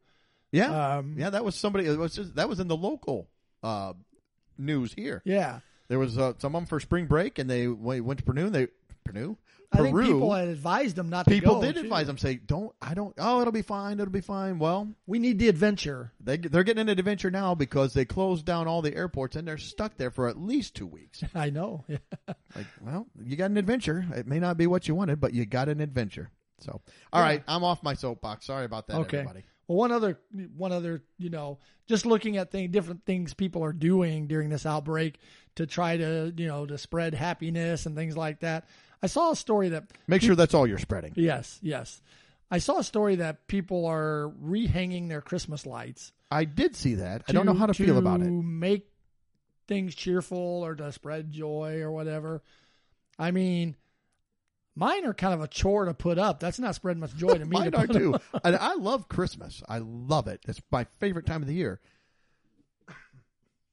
[0.51, 0.97] yeah.
[0.97, 3.27] Um, yeah, that was somebody it was just that was in the local
[3.61, 3.93] uh,
[4.57, 5.21] news here.
[5.25, 8.25] Yeah, There was uh, some of them for spring break and they went went to
[8.25, 8.67] Peru and they
[9.73, 11.61] Peru I think people had advised them not to people go.
[11.61, 11.81] did too.
[11.81, 14.59] advise them say don't I don't oh it'll be fine it'll be fine.
[14.59, 16.11] Well, We need the adventure.
[16.19, 19.57] they they're getting an adventure now because they closed down all the airports and they're
[19.57, 21.23] stuck there for at least 2 weeks.
[21.35, 21.85] I know.
[22.55, 24.05] Like, well, you got an adventure.
[24.15, 26.29] It may not be what you wanted, but you got an adventure.
[26.59, 26.81] So,
[27.11, 27.27] all Yeah.
[27.27, 28.45] right, I'm off my soapbox.
[28.45, 29.17] Sorry about that, Okay.
[29.19, 29.43] everybody.
[29.67, 30.19] Well, one other,
[30.57, 34.65] one other, you know, just looking at thing, different things people are doing during this
[34.65, 35.19] outbreak
[35.55, 38.67] to try to, you know, to spread happiness and things like that.
[39.01, 41.13] I saw a story that, Make sure that's all you're spreading.
[41.15, 42.01] yes, yes,
[42.51, 46.11] I saw a story that people are rehanging their Christmas lights.
[46.29, 47.23] I did see that.
[47.27, 48.29] I don't know how to, feel about it.
[48.29, 48.87] Make
[49.67, 52.43] things cheerful or to spread joy or whatever.
[53.17, 53.75] I mean,
[54.75, 56.39] Mine are kind of a chore to put up.
[56.39, 57.57] That's not spreading much joy to me.
[57.57, 58.15] Mine to are too.
[58.43, 59.61] and I love Christmas.
[59.67, 60.41] I love it.
[60.47, 61.79] It's my favorite time of the year.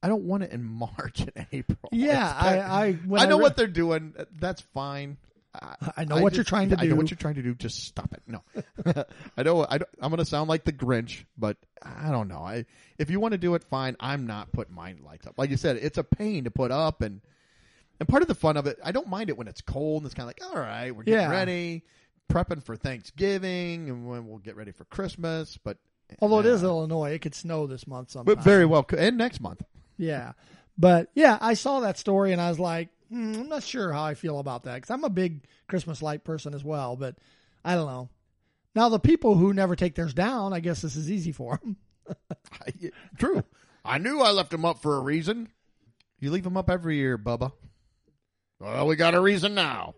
[0.03, 1.89] I don't want it in March and April.
[1.91, 2.59] Yeah, I.
[2.59, 4.13] I, I know re- what they're doing.
[4.39, 5.17] That's fine.
[5.53, 6.83] I, I know what you're trying to do.
[6.83, 7.53] I know what you're trying to do.
[7.55, 8.23] Just stop it.
[8.25, 8.41] No,
[9.35, 9.65] I know.
[9.69, 12.39] I don't, I'm going to sound like the Grinch, but I don't know.
[12.39, 12.65] I
[12.97, 13.97] if you want to do it, fine.
[13.99, 15.37] I'm not putting mine lights up.
[15.37, 17.19] Like you said, it's a pain to put up, and
[18.01, 20.07] and part of the fun of it, I don't mind it when it's cold and
[20.07, 21.29] it's kind of like, all right, we're getting Yeah.
[21.31, 21.83] ready,
[22.29, 25.57] prepping for Thanksgiving, and when we'll get ready for Christmas.
[25.63, 25.77] But
[26.19, 28.33] Although it is Illinois, it could snow this month sometime.
[28.35, 29.61] but very well, and next month.
[29.97, 30.33] Yeah.
[30.77, 34.03] But yeah, I saw that story and I was like, hmm, I'm not sure how
[34.03, 36.95] I feel about that because I'm a big Christmas light person as well.
[36.95, 37.17] But
[37.63, 38.09] I don't know.
[38.73, 41.77] Now, the people who never take theirs down, I guess this is easy for them.
[43.17, 43.43] True.
[43.83, 45.49] I knew I left them up for a reason.
[46.19, 47.51] You leave them up every year, Bubba.
[48.61, 49.95] Well, we got a reason now.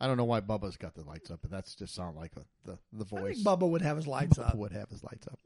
[0.00, 2.76] I don't know why Bubba's got the lights up, but that's just sound like the
[2.92, 3.34] the I voice.
[3.36, 4.54] think Bubba would have his lights Bubba up.
[4.56, 5.38] would have his lights up.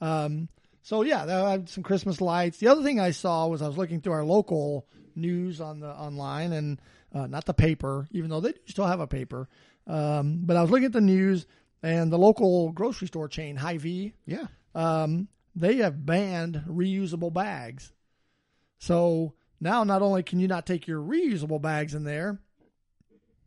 [0.00, 0.48] Um,
[0.82, 2.58] so yeah, some Christmas lights.
[2.58, 5.88] The other thing I saw was I was looking through our local news on the
[5.88, 6.80] online and
[7.14, 9.48] uh, not the paper, even though they do still have a paper.
[9.86, 11.46] Um, but I was looking at the news
[11.82, 14.46] and the local grocery store chain, Hy-Vee, Yeah.
[14.74, 17.92] um, they have banned reusable bags.
[18.78, 22.38] So now not only can you not take your reusable bags in there,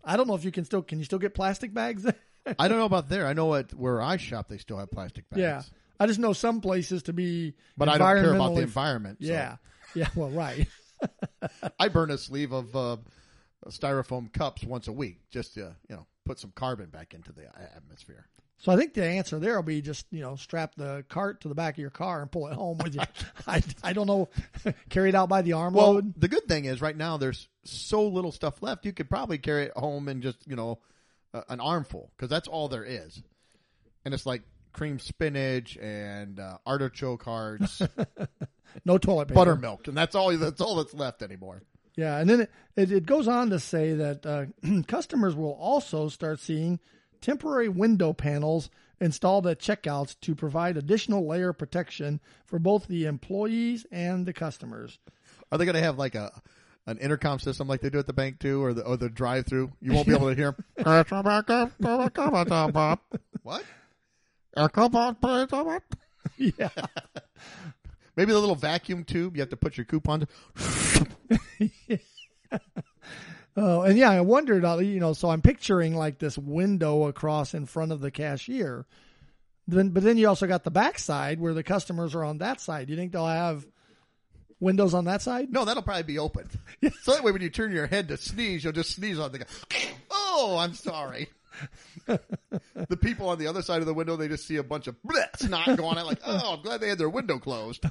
[0.04, 2.06] I don't know if you can still can you still get plastic bags?
[2.58, 3.28] I don't know about there.
[3.28, 5.42] I know at where I shop, they still have plastic bags.
[5.42, 5.62] yeah.
[6.00, 9.20] I just know some places to be But I don't care about the environment.
[9.22, 9.58] so Yeah.
[9.96, 10.68] Yeah, well right.
[11.80, 12.98] I burn a sleeve of uh,
[13.68, 17.48] styrofoam cups once a week just to, you know, put some carbon back into the
[17.76, 18.28] atmosphere.
[18.62, 21.48] So I think the answer there will be just you know strap the cart to
[21.48, 23.02] the back of your car and pull it home with you.
[23.48, 24.30] I, I don't know,
[24.90, 28.06] carry it out by the arm Well, the good thing is right now there's so
[28.08, 28.86] little stuff left.
[28.86, 30.80] You could probably carry it home and just you know
[31.34, 33.24] uh, an armful because that's all there is,
[34.04, 34.44] and it's like
[34.74, 37.82] cream spinach and uh, artichoke hearts,
[38.86, 39.36] No toilet paper.
[39.36, 41.64] buttermilk, and that's all that's all that's left anymore.
[41.96, 44.46] Yeah, and then it, it, it goes on to say that uh,
[44.88, 46.80] customers will also start seeing
[47.22, 53.86] temporary window panels installed at checkouts to provide additional layer protection for both the employees
[53.92, 55.00] and the customers.
[55.52, 56.42] Are they going to have like a
[56.86, 59.46] an intercom system like they do at the bank too, or the or the drive
[59.46, 59.72] through?
[59.82, 60.48] You won't be able to hear.
[60.48, 60.86] 'em.
[63.44, 63.64] what?
[66.38, 66.70] yeah,
[68.16, 69.36] Maybe the little vacuum tube.
[69.38, 70.26] You have to put your coupons.
[73.62, 77.54] Oh, and yeah, I wondered, uh, you know, so I'm picturing like this window across
[77.54, 78.86] in front of the cashier.
[79.68, 82.88] Then, but then you also got the backside where the customers are on that side.
[82.88, 83.68] Do you think they'll have
[84.62, 85.52] windows on that side?
[85.52, 86.50] No, that'll probably be open.
[87.02, 89.40] So that way, when you turn your head to sneeze, you'll just sneeze on the
[89.40, 89.46] guy.
[90.12, 91.28] Oh, I'm sorry.
[92.06, 94.96] the people on the other side of the window, they just see a bunch of
[95.06, 96.06] bleh, snot going on.
[96.06, 97.84] Like, oh, I'm glad they had their window closed.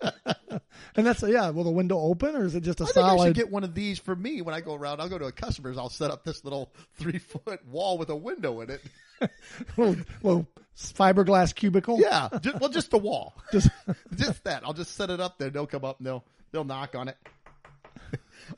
[0.00, 1.50] And that's yeah.
[1.50, 3.26] Will the window open or is it just a I think I solid?
[3.28, 5.00] should get one of these for me when I go around.
[5.00, 5.78] I'll go to a customer's.
[5.78, 8.82] I'll set up this little three foot wall with a window in it.
[9.76, 10.46] little, little
[10.76, 12.00] fiberglass cubicle.
[12.00, 13.68] Yeah, just, well, just the wall, Just
[14.16, 14.62] just that.
[14.64, 15.50] I'll just set it up there.
[15.50, 17.16] They'll come up and they'll they'll knock on it.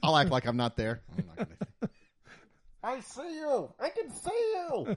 [0.02, 1.00] I'll act like I'm not there.
[1.18, 1.90] I'm not gonna-
[2.82, 3.70] I see you.
[3.78, 4.96] I can see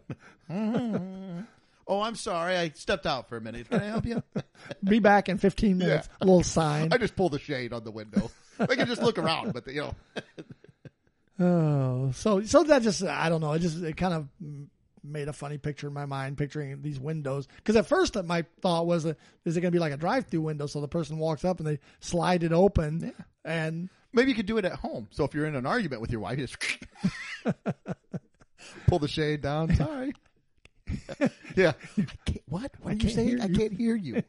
[0.49, 1.45] you.
[1.87, 2.55] Oh, I'm sorry.
[2.57, 3.69] I stepped out for a minute.
[3.69, 4.23] Can I help you?
[4.83, 6.09] be back in 15 minutes.
[6.21, 6.91] A little sign.
[6.91, 8.31] I just pull the shade on the window.
[8.57, 9.95] They can just look around, but you know,
[11.39, 13.53] Oh, so so that just I don't know.
[13.53, 14.27] It just it kind of
[15.03, 17.47] made a funny picture in my mind, picturing these windows.
[17.57, 19.13] Because at first, my thought was, uh,
[19.43, 20.67] is it going to be like a drive-through window?
[20.67, 23.13] So the person walks up and they slide it open,
[23.43, 25.07] and maybe you could do it at home.
[25.11, 26.57] So if you're in an argument with your wife, you just
[28.87, 29.75] pull the shade down.
[29.75, 30.13] Sorry.
[31.55, 31.73] yeah.
[32.47, 32.71] What?
[32.81, 33.41] What are you saying?
[33.41, 34.23] I can't hear you.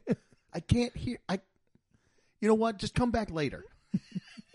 [0.53, 1.17] I can't hear.
[1.27, 1.39] I.
[2.41, 2.77] You know what?
[2.77, 3.65] Just come back later.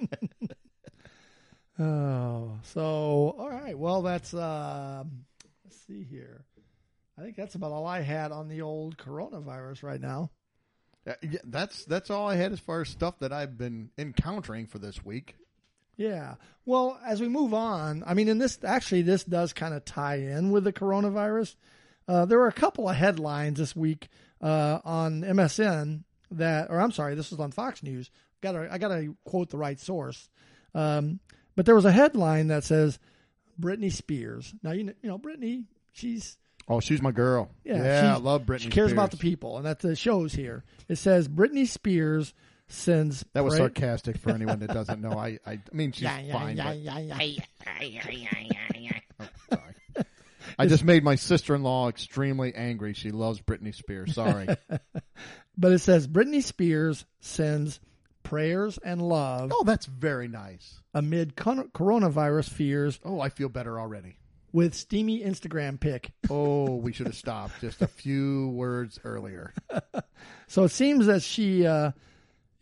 [1.78, 3.78] oh, so all right.
[3.78, 5.24] Well, that's um,
[5.64, 6.44] let's see here.
[7.18, 10.30] I think that's about all I had on the old coronavirus right now.
[11.06, 14.66] Uh, yeah, that's that's all I had as far as stuff that I've been encountering
[14.66, 15.36] for this week.
[15.96, 16.36] Yeah.
[16.64, 20.16] Well, as we move on, I mean, and this actually, this does kind of tie
[20.16, 21.56] in with the coronavirus.
[22.10, 24.08] Uh, there were a couple of headlines this week
[24.42, 26.02] uh, on MSN
[26.32, 28.10] that, or I'm sorry, this was on Fox News.
[28.40, 30.28] Got I got to quote the right source.
[30.74, 31.20] Um,
[31.54, 32.98] but there was a headline that says
[33.60, 34.52] Britney Spears.
[34.62, 35.66] Now you know, you know Britney.
[35.92, 36.36] She's
[36.68, 37.50] Oh, she's my girl.
[37.64, 38.60] Yeah, yeah, I love Britney.
[38.60, 40.64] she cares about the people, and that the shows here.
[40.88, 42.34] It says Britney Spears
[42.66, 45.12] sends That was sarcastic for anyone that doesn't know.
[45.12, 46.56] I, I, I mean, she's fine.
[46.56, 46.76] but
[50.60, 52.92] I just made my sister-in-law extremely angry.
[52.94, 54.14] She loves Britney Spears.
[54.14, 54.48] Sorry.
[55.58, 57.80] But it says Britney Spears sends
[58.22, 60.80] prayers and love oh, that's very nice.
[60.94, 64.16] amid con- coronavirus fears Oh, I feel better already.
[64.52, 66.12] with steamy Instagram pic.
[66.30, 69.52] Oh, we should have stopped just a few words earlier.
[70.48, 71.92] So it seems that she, uh,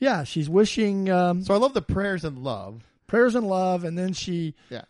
[0.01, 2.83] yeah, she's wishing um, So I love the prayers and love.
[3.07, 4.83] prayers and love, and then she, Yeah.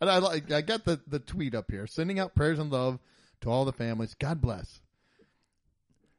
[0.00, 2.98] And I like I got the, the tweet up here, sending out prayers and love
[3.42, 4.14] to all the families.
[4.18, 4.80] God bless.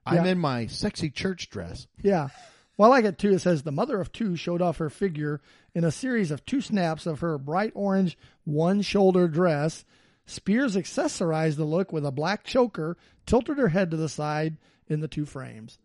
[0.06, 1.88] I'm in my sexy church dress.
[2.02, 2.30] yeah.
[2.78, 3.32] Well, I like it too.
[3.34, 5.40] It says the mother of two showed off her figure
[5.76, 9.86] in a series of two snaps of her bright orange one shoulder dress.
[10.26, 14.58] Spears accessorized the look with a black choker, tilted her head to the side
[14.88, 15.78] in the two frames.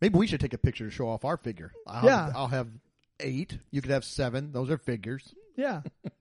[0.00, 1.72] Maybe we should take a picture to show off our figure.
[1.86, 2.32] I'll, Yeah.
[2.36, 2.68] I'll have
[3.18, 3.58] eight.
[3.72, 4.52] You could have seven.
[4.52, 5.34] Those are figures.
[5.56, 5.82] Yeah.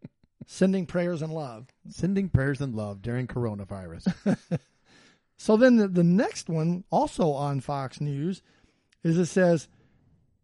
[0.47, 1.67] Sending prayers and love.
[1.89, 4.11] Sending prayers and love during coronavirus.
[5.37, 8.41] So then the, the next one, also on Fox News,
[9.03, 9.67] is it says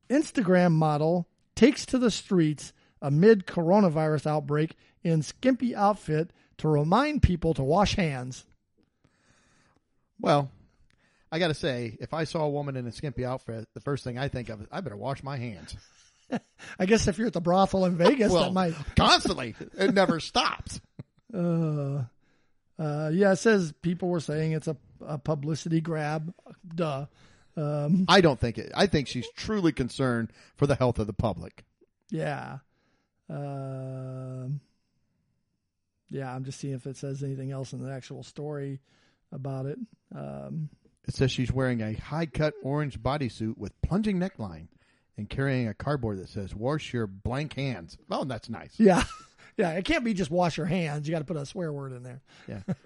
[0.09, 7.53] Instagram model takes to the streets amid coronavirus outbreak in skimpy outfit to remind people
[7.55, 8.45] to wash hands.
[10.21, 10.49] well,
[11.31, 14.03] I got to say, if I saw a woman in a skimpy outfit, the first
[14.03, 15.75] thing I think of is I better wash my hands.
[16.79, 18.73] I guess if you're at the brothel in Vegas, well, that might.
[18.95, 19.55] constantly.
[19.77, 20.79] It never stops.
[21.35, 22.03] Uh,
[22.77, 26.31] uh, yeah, it says people were saying it's a, a publicity grab.
[26.75, 27.07] Duh.
[27.57, 28.71] Um, I don't think it.
[28.75, 31.63] I think she's truly concerned for the health of the public.
[32.11, 32.59] Yeah.
[33.31, 34.59] Um
[36.09, 38.79] yeah, I'm just seeing if it says anything else in the actual story
[39.31, 39.79] about it.
[40.15, 40.69] Um,
[41.07, 44.67] It says she's wearing a high cut orange bodysuit with plunging neckline
[45.17, 48.73] and carrying a cardboard that says "Wash your blank hands." Oh, that's nice.
[48.77, 49.03] yeah.
[49.55, 51.07] Yeah, it can't be just wash your hands.
[51.07, 52.21] You got to put a swear word in there.
[52.47, 52.61] Yeah.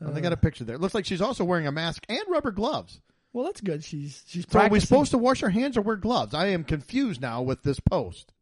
[0.00, 0.40] Well, they got a uh.
[0.40, 0.76] picture there.
[0.76, 3.00] It looks like she's also wearing a mask and rubber gloves.
[3.32, 3.82] Well, that's good.
[3.82, 6.34] She's she's So are we supposed to wash our hands or wear gloves?
[6.34, 8.32] I am confused now with this post.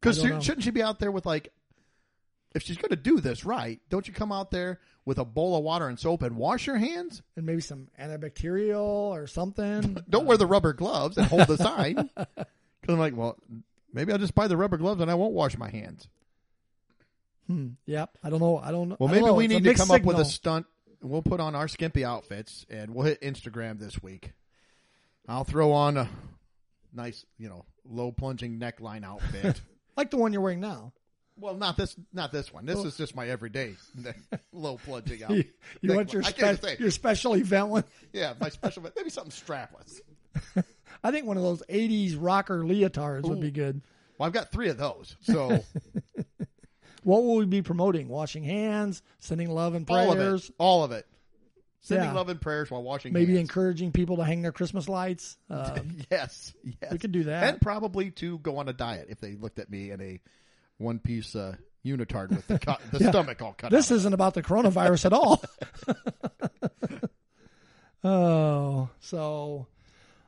[0.00, 0.40] Because I don't know.
[0.40, 1.52] shouldn't she be out there with like,
[2.54, 5.56] if she's going to do this right, don't you come out there with a bowl
[5.56, 7.22] of water and soap and wash your hands?
[7.36, 9.98] and maybe some antibacterial or something.
[10.08, 12.10] Don't wear the rubber gloves and hold the sign.
[12.80, 13.38] Because I'm like, well,
[13.92, 16.08] maybe I'll just buy the rubber gloves and I won't wash my hands.
[17.46, 17.68] Hmm.
[17.86, 18.18] Yep.
[18.24, 18.58] I don't know.
[18.58, 18.96] I don't know.
[18.98, 19.34] Well, maybe know.
[19.34, 20.66] we It's need to come up with a stunt.
[21.00, 24.32] We'll put on our skimpy outfits and we'll hit Instagram this week.
[25.28, 26.08] I'll throw on a
[26.92, 29.60] nice, you know, low plunging neckline outfit.
[29.96, 30.92] like the one you're wearing now.
[31.38, 32.66] Well, not this, not this one.
[32.66, 33.74] This is just my everyday
[34.52, 35.50] low plunging You, outfit.
[35.80, 37.84] you want your spe- your special event one?
[38.12, 38.94] Yeah, my special, event.
[38.96, 40.00] maybe something strapless.
[41.04, 43.80] I think one of those '80s rocker leotards would be good.
[44.18, 45.64] Well, I've got three of those, so
[47.04, 48.08] What will we be promoting?
[48.08, 51.06] Washing hands, sending love and prayers, all of it, all of it.
[51.80, 52.14] Sending Yeah.
[52.14, 53.12] love and prayers while washing.
[53.12, 53.40] maybe hands.
[53.40, 55.36] encouraging people to hang their Christmas lights.
[55.50, 56.92] Um, Yes, yes.
[56.92, 57.42] We could do that.
[57.54, 60.20] and probably to go on a diet if they looked at me in a
[60.82, 61.54] one piece uh,
[61.84, 62.58] unitard with the,
[62.92, 63.10] the Yeah.
[63.10, 63.96] stomach all cut this out.
[63.96, 65.42] isn't about the coronavirus at all.
[68.04, 69.66] oh, so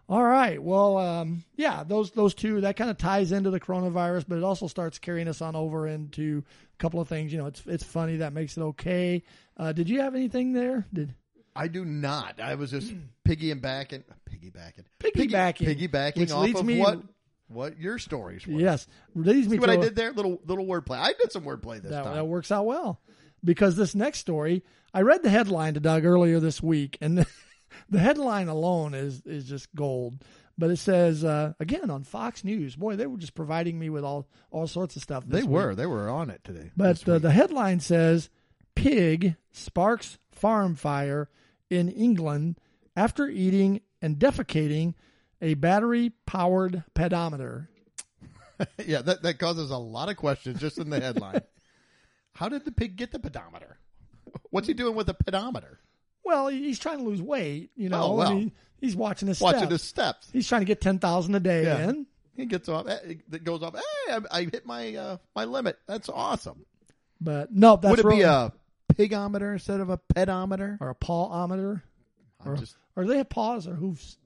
[0.09, 0.62] all right.
[0.62, 4.44] Well, um, yeah, those those two that kind of ties into the coronavirus, but it
[4.44, 6.44] also starts carrying us on over into
[6.74, 7.32] a couple of things.
[7.32, 9.22] You know, it's it's funny that makes it okay.
[9.57, 10.86] Uh, did you have anything there?
[10.92, 11.14] Did
[11.57, 12.40] I do not.
[12.40, 12.92] I was just
[13.28, 17.00] piggybacking, piggybacking, Piggybacking, piggybacking which off leads of me- what
[17.49, 18.55] what your stories were.
[18.61, 20.12] yes, leads me See what I a- did there?
[20.12, 20.99] Little little wordplay.
[20.99, 22.14] I did some wordplay this that, time.
[22.14, 23.01] that works out well
[23.45, 24.64] because this next story
[24.95, 27.26] i read the headline to doug earlier this week and the,
[27.90, 30.14] the headline alone is is just gold
[30.57, 34.03] but it says uh, again on fox news boy they were just providing me with
[34.03, 35.68] all all sorts of stuff they were.
[35.68, 35.76] week.
[35.76, 36.70] They were on it today.
[36.74, 38.30] but uh, the headline says
[38.74, 41.28] pig sparks farm fire
[41.68, 42.59] in england
[42.97, 44.95] after eating and defecating
[45.45, 47.68] a battery powered pedometer
[48.86, 51.40] yeah, that that causes a lot of questions just in the headline.
[52.34, 53.78] How did the pig get the pedometer?
[54.51, 55.80] What's he doing with the pedometer?
[56.24, 58.28] well he's trying to lose weight you know Oh, well.
[58.30, 59.72] I mean, he's watching his Watching steps.
[59.72, 60.30] his steps.
[60.32, 61.88] He's trying to get ten thousand a day Yeah.
[61.90, 62.07] in.
[62.36, 62.86] He gets off.
[62.88, 63.74] eh, It goes off.
[63.74, 65.78] Hey, I, I hit my uh, my limit.
[65.86, 66.64] That's awesome.
[67.20, 68.53] But no, that's Would it really, be a
[68.95, 70.78] pigometer instead of a pedometer?
[70.80, 71.82] or a pawometer?
[72.45, 74.16] Or, just or do they have paws or hoofs?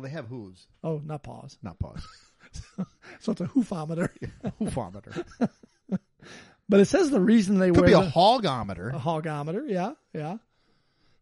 [0.00, 1.58] Well, they have hooves, Oh, not paws.
[1.62, 2.06] not paws.
[3.20, 4.08] So it's a hoofometer.
[4.60, 5.24] Hoofometer.
[6.68, 8.94] But it says the reason they Could wear be a the, hogometer.
[8.94, 9.68] a hogometer.
[9.68, 10.36] Yeah, yeah.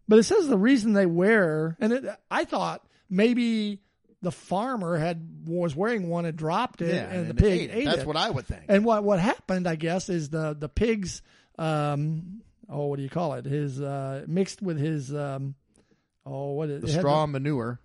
[0.07, 3.81] But it says the reason they wear, and it, I thought maybe
[4.21, 7.75] the farmer had was wearing one and dropped it, yeah, and, the pig ate it.
[7.77, 8.07] ate That's it.
[8.07, 8.65] what I would think.
[8.69, 11.23] And what what happened, I guess, is the the pigs
[11.59, 13.47] um, oh, what do you call it?
[13.47, 15.55] His uh, mixed with his um,
[16.27, 17.81] oh, what is The straw manure.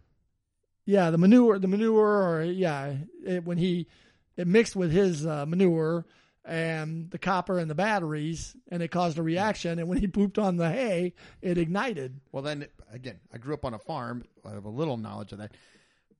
[0.85, 3.87] Yeah, the manure, the manure, or yeah, it, when he
[4.35, 6.05] it mixed with his uh, manure
[6.45, 9.79] and the copper and the batteries, and it caused a reaction.
[9.79, 12.19] And when he pooped on the hay, it ignited.
[12.31, 14.25] Well, then again, I grew up on a farm.
[14.45, 15.53] I have a little knowledge of that.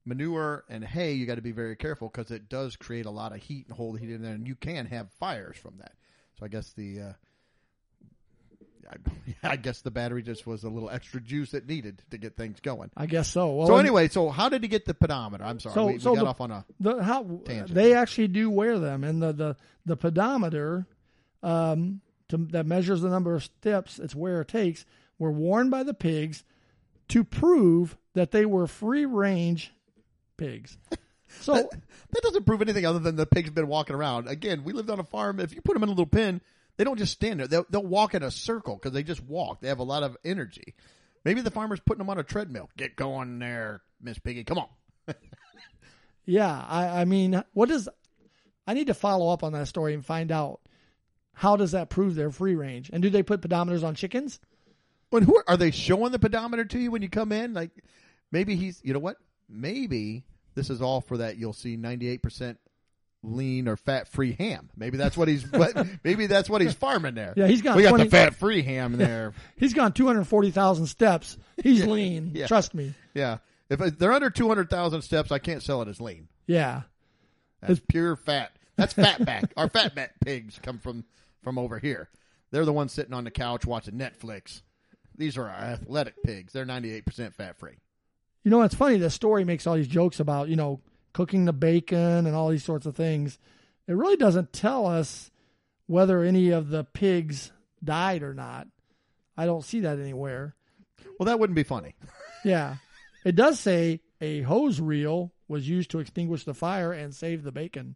[0.06, 3.34] Manure and hay, you got to be very careful because it does create a lot
[3.34, 5.94] of heat and hold heat in there, and you can have fires from that.
[6.38, 7.14] So I guess the, uh,
[8.90, 8.96] I,
[9.52, 12.60] I guess the battery just was a little extra juice it needed to get things
[12.60, 12.90] going.
[12.98, 13.54] I guess so.
[13.54, 15.44] Well, so anyway, so how did he get the pedometer?
[15.44, 16.66] I'm sorry, So- we, we got the- off on a.
[16.80, 17.74] the how Tangent.
[17.74, 19.56] they actually do wear them, and the the
[19.86, 20.86] the pedometer
[21.42, 24.86] um, to, that measures the number of steps it's wear it takes
[25.20, 26.44] were worn by the pigs
[27.10, 29.72] to prove that they were free range
[30.38, 30.78] pigs.
[31.42, 31.68] So That,
[32.12, 34.28] that doesn't prove anything other than the pig's been walking around.
[34.28, 35.40] Again, we lived on a farm.
[35.40, 36.42] If you put them in a little pen,
[36.78, 37.48] they don't just stand there.
[37.48, 39.62] They'll, they'll walk in a circle because they just walk.
[39.62, 40.76] They have a lot of energy.
[41.24, 42.70] Maybe the farmer's putting them on a treadmill.
[42.78, 44.44] Get going there, Miss Piggy.
[44.44, 44.68] Come on.
[46.26, 47.90] Yeah, I, I mean, what does
[48.66, 50.62] I need to follow up on that story and find out
[51.34, 52.90] how does that prove their free range?
[52.94, 54.40] And do they put pedometers on chickens?
[55.10, 57.54] When who are, are they showing the pedometer to you when you come in?
[57.54, 57.72] Like
[58.32, 58.80] maybe he's.
[58.84, 59.18] You know what?
[59.50, 60.24] Maybe
[60.56, 61.38] this is all for that.
[61.38, 62.60] You'll see ninety eight percent
[63.24, 64.70] lean or fat free ham.
[64.76, 65.50] Maybe that's what he's.
[65.52, 67.34] what, maybe that's what he's farming there.
[67.36, 69.34] Yeah, he's got We got the fat free ham there.
[69.58, 71.38] He's gone two hundred forty thousand steps.
[71.62, 72.32] He's lean.
[72.34, 72.48] yeah.
[72.48, 72.94] Trust me.
[73.14, 73.38] Yeah.
[73.70, 76.28] If they're under 200,000 steps, I can't sell it as lean.
[76.46, 76.82] Yeah,
[77.62, 78.52] That's pure fat.
[78.76, 79.52] That's fat back.
[79.58, 81.06] Our fat back pigs come from
[81.42, 82.10] from over here.
[82.52, 84.62] They're the ones sitting on the couch watching Netflix.
[85.18, 86.54] These are our athletic pigs.
[86.54, 87.78] They're 98% fat free.
[88.44, 88.98] you know it's funny.
[88.98, 90.82] The story makes all these jokes about you know
[91.14, 93.38] cooking the bacon and all these sorts of things.
[93.88, 95.32] It really doesn't tell us
[95.88, 97.52] whether any of the pigs
[97.84, 98.68] died or not.
[99.38, 100.56] I don't see that anywhere.
[101.18, 101.96] Well, that wouldn't be funny.
[102.46, 102.76] Yeah.
[103.24, 107.54] It does say a hose reel was used to extinguish the fire and save the
[107.54, 107.96] bacon.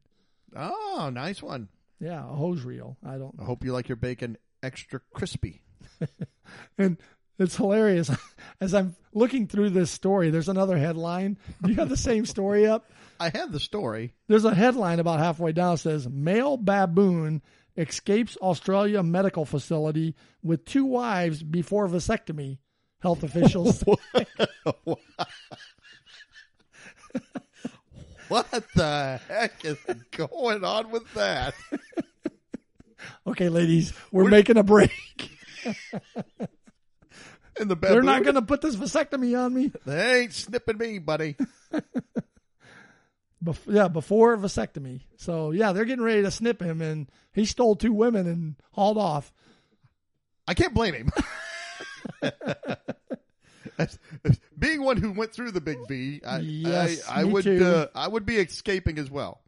[0.56, 1.68] Oh, nice one.
[2.00, 2.96] Yeah, a hose reel.
[3.06, 5.64] I don't I hope you like your bacon extra crispy.
[6.78, 6.98] and
[7.40, 8.10] it's hilarious.
[8.62, 11.38] As I'm looking through this story, there's another headline.
[11.62, 12.90] Do you have the same story up?
[13.20, 14.14] I have the story.
[14.28, 17.42] There's a headline about halfway down that says male baboon
[17.76, 22.60] escapes Australia medical facility with two wives before vasectomy.
[23.00, 23.84] Health officials.
[28.28, 29.78] What the heck is
[30.12, 31.54] going on with that?
[33.26, 34.92] okay, ladies, we're making a break.
[37.60, 39.72] In the They're not going to put this vasectomy on me.
[39.86, 41.36] They ain't snipping me, buddy.
[43.44, 45.02] Bef- yeah, before vasectomy.
[45.18, 48.98] So yeah, they're getting ready to snip him, and he stole two women and hauled
[48.98, 49.32] off.
[50.48, 51.12] I can't blame him.
[53.78, 57.48] As- as Being one who went through the big V, I, Yes, I, I would
[57.48, 59.42] uh, I would be escaping as well.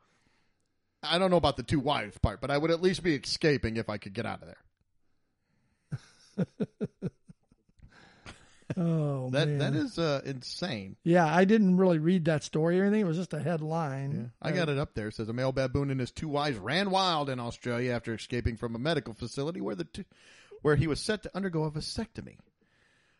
[1.01, 3.77] I don't know about the two wives part, but I would at least be escaping
[3.77, 4.49] if I could get out of
[6.37, 6.47] there.
[8.81, 10.95] Oh That man, that is uh, insane.
[11.03, 11.25] yeah.
[11.25, 13.01] I didn't really read that story or anything.
[13.01, 14.31] It was just a headline.
[14.41, 15.09] Yeah, I got it up there.
[15.09, 18.55] It says a male baboon and his two wives ran wild in Australia after escaping
[18.55, 20.05] from a medical facility where the two,
[20.61, 22.37] where he was set to undergo a vasectomy.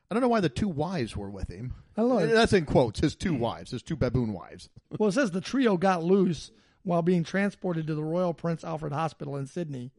[0.10, 1.74] I don't know why the two wives were with him.
[1.98, 2.26] I know.
[2.26, 3.00] That's in quotes.
[3.00, 4.70] His two wives, his two baboon wives.
[4.98, 6.50] Well, it says the trio got loose
[6.84, 9.92] while being transported to the Royal Prince Alfred Hospital in Sydney.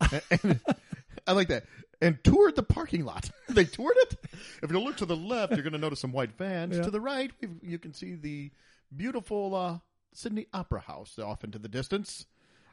[0.00, 1.64] I like that.
[2.02, 3.30] And toured the parking lot.
[3.48, 4.16] they toured it.
[4.62, 6.76] If you look to the left, you're going to notice some white vans.
[6.76, 6.82] Yeah.
[6.82, 7.30] To the right,
[7.62, 8.50] you can see the
[8.94, 9.78] beautiful uh,
[10.12, 12.26] Sydney Opera House off into the distance.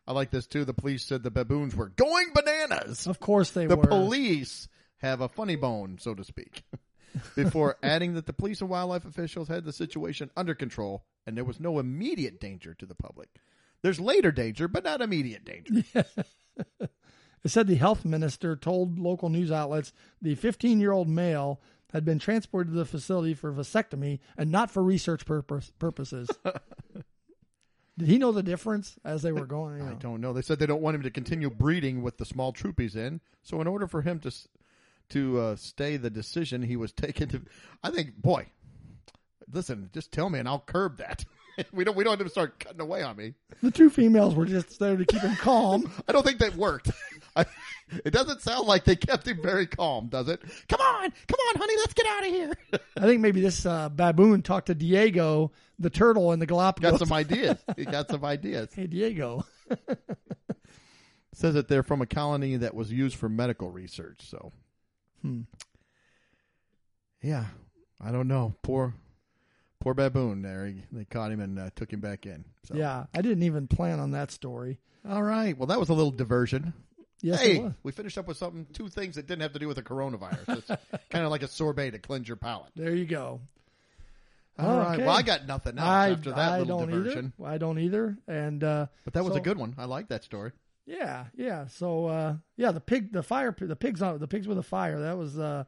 [0.07, 0.65] I like this too.
[0.65, 3.05] The police said the baboons were going bananas.
[3.05, 3.83] Of course they the were.
[3.83, 4.67] The police
[4.97, 6.63] have a funny bone, so to speak.
[7.35, 11.43] Before adding that the police and wildlife officials had the situation under control and there
[11.43, 13.29] was no immediate danger to the public.
[13.81, 15.85] There's later danger, but not immediate danger.
[17.43, 21.61] It said the health minister told local news outlets the 15 year old male
[21.91, 26.29] had been transported to the facility for vasectomy and not for research purpose, purposes.
[27.97, 29.79] Did he know the difference as they were going?
[29.79, 30.31] You I don't know.
[30.31, 33.19] They said they don't want him to continue breeding with the small troop he's in.
[33.43, 34.31] So in order for him to
[35.09, 37.41] to uh, stay the decision, he was taken to.
[37.83, 38.47] I think, boy,
[39.51, 41.25] listen, just tell me and I'll curb that.
[41.73, 43.33] we don't we don't have to start cutting away on me.
[43.61, 45.91] The two females were just there to keep him calm.
[46.07, 46.91] I don't think that worked.
[47.35, 47.45] I,
[48.05, 50.41] it doesn't sound like they kept him very calm, does it?
[50.67, 52.53] Come on, come on, honey, let's get out of here.
[52.97, 56.91] I think maybe this uh, baboon talked to Diego, the turtle in the Galapagos.
[56.91, 57.57] got some ideas.
[57.75, 58.69] He got some ideas.
[58.73, 59.45] hey, Diego.
[61.33, 64.21] says that they're from a colony that was used for medical research.
[64.29, 64.51] So,
[65.21, 65.41] Hmm.
[67.21, 67.45] yeah,
[68.01, 68.55] I don't know.
[68.61, 68.93] Poor,
[69.79, 70.41] poor baboon.
[70.41, 72.45] There, he, they caught him and uh, took him back in.
[72.63, 72.75] So.
[72.75, 74.79] Yeah, I didn't even plan on that story.
[75.07, 75.57] All right.
[75.57, 76.73] Well, that was a little diversion.
[77.21, 78.65] Yes, hey, we finished up with something.
[78.73, 80.57] Two things that didn't have to do with the coronavirus.
[80.59, 80.67] It's
[81.09, 82.71] kind of like a sorbet to cleanse your palate.
[82.75, 83.41] There you go.
[84.57, 84.95] All right.
[84.95, 85.05] Okay.
[85.05, 87.33] Well, I got nothing else I, after that I little don't diversion.
[87.39, 87.49] either.
[87.49, 88.17] I don't either.
[88.27, 89.75] And uh, But that was So- a good one.
[89.77, 90.51] I like that story.
[90.85, 91.67] yeah, yeah.
[91.67, 94.99] So uh, yeah, the pig, the fire, the pigs on the pigs with a fire.
[95.01, 95.63] That was uh,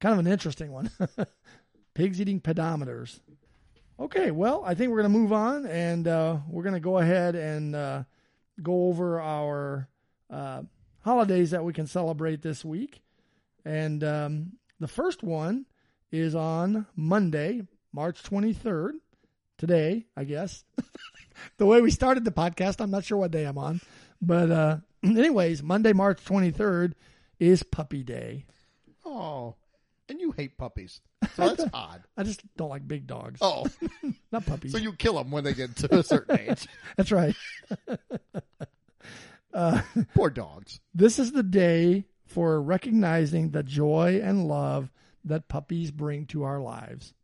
[0.00, 0.90] kind of an interesting one.
[1.94, 3.20] pigs eating pedometers.
[4.00, 6.98] Okay, well, I think we're going to move on, and uh, we're going to go
[6.98, 8.02] ahead and uh,
[8.60, 9.88] go over our
[10.30, 10.62] uh,
[11.04, 13.02] holidays that we can celebrate this week.
[13.64, 15.66] And um, the first one
[16.10, 18.92] is on Monday, March 23rd.
[19.56, 20.64] Today, I guess.
[21.58, 23.80] the way we started the podcast, I'm not sure what day I'm on.
[24.20, 26.94] But, uh, anyways, Monday, March 23rd
[27.38, 28.46] is Puppy Day.
[29.04, 29.54] Oh,
[30.08, 31.00] and you hate puppies.
[31.34, 32.02] So that's odd.
[32.16, 33.38] I just don't like big dogs.
[33.40, 33.66] Oh,
[34.32, 34.72] Not puppies.
[34.72, 36.66] so you kill them when they get to a certain age.
[36.96, 37.34] That's right.
[39.54, 39.80] Uh,
[40.14, 40.80] Poor dogs.
[40.94, 44.90] this is the day for recognizing the joy and love
[45.24, 47.14] that puppies bring to our lives.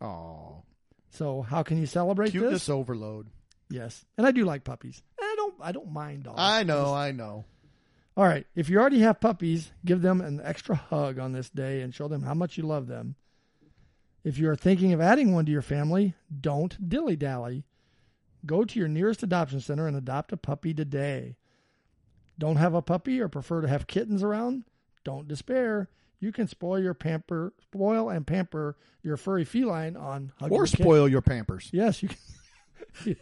[0.00, 0.62] Oh,
[1.10, 2.68] So, how can you celebrate cuteness this?
[2.68, 3.28] overload.
[3.70, 5.02] Yes, and I do like puppies.
[5.20, 5.54] I don't.
[5.60, 6.36] I don't mind dogs.
[6.38, 7.44] I know, I know.
[8.16, 8.46] All right.
[8.54, 12.08] If you already have puppies, give them an extra hug on this day and show
[12.08, 13.14] them how much you love them.
[14.24, 17.64] If you are thinking of adding one to your family, don't dilly dally.
[18.44, 21.36] Go to your nearest adoption center and adopt a puppy today.
[22.38, 24.64] Don't have a puppy or prefer to have kittens around?
[25.04, 25.88] Don't despair.
[26.20, 30.66] You can spoil your pamper, spoil and pamper your furry feline on Hug Or Your
[30.66, 30.84] Kitten.
[30.84, 31.68] spoil your Pampers.
[31.72, 32.18] Yes, you can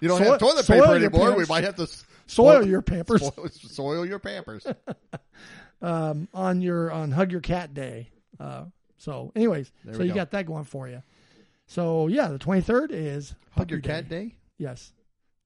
[0.00, 1.34] You don't Soil- have toilet paper anymore.
[1.36, 4.66] We might have to soil spoil- your pampers Spoil, soil your Pampers.
[5.82, 8.10] um, on your on Hug Your Cat Day.
[8.38, 8.64] Uh,
[8.98, 10.14] so, anyways, There so you go.
[10.16, 11.02] got that going for you.
[11.66, 14.34] So yeah, the twenty third is Hug Puppy your cat day.
[14.58, 14.92] Yes,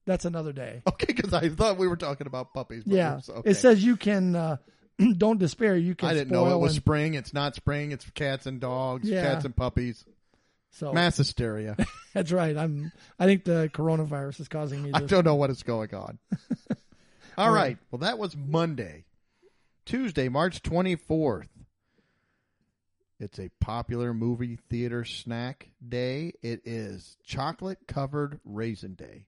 [0.07, 0.83] that's another day.
[0.89, 2.85] Okay, because I thought we were talking about puppies.
[2.85, 3.51] but Yeah, okay.
[3.51, 4.35] it says you can.
[4.35, 4.57] Uh,
[5.19, 5.77] don't despair.
[5.77, 6.09] You can.
[6.09, 7.15] I didn't know it was and- spring.
[7.15, 7.93] It's not spring.
[7.93, 9.23] It's cats and dogs, Yeah.
[9.23, 10.05] cats and puppies.
[10.71, 11.77] so Mass hysteria.
[12.15, 12.57] that's right.
[12.57, 12.93] I'm.
[13.19, 16.19] I think the coronavirus is causing me I don't know what is going on.
[17.39, 17.61] All All right.
[17.61, 17.79] right.
[17.91, 19.05] Well, that was Monday.
[19.85, 21.49] Tuesday, March 24th.
[23.19, 26.33] It's a popular movie theater snack day.
[26.43, 29.25] It is chocolate covered raisin day.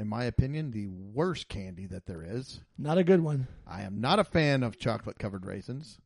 [0.00, 2.62] In my opinion, the worst candy that there is.
[2.78, 3.48] Not a good one.
[3.66, 5.98] I am not a fan of chocolate covered raisins.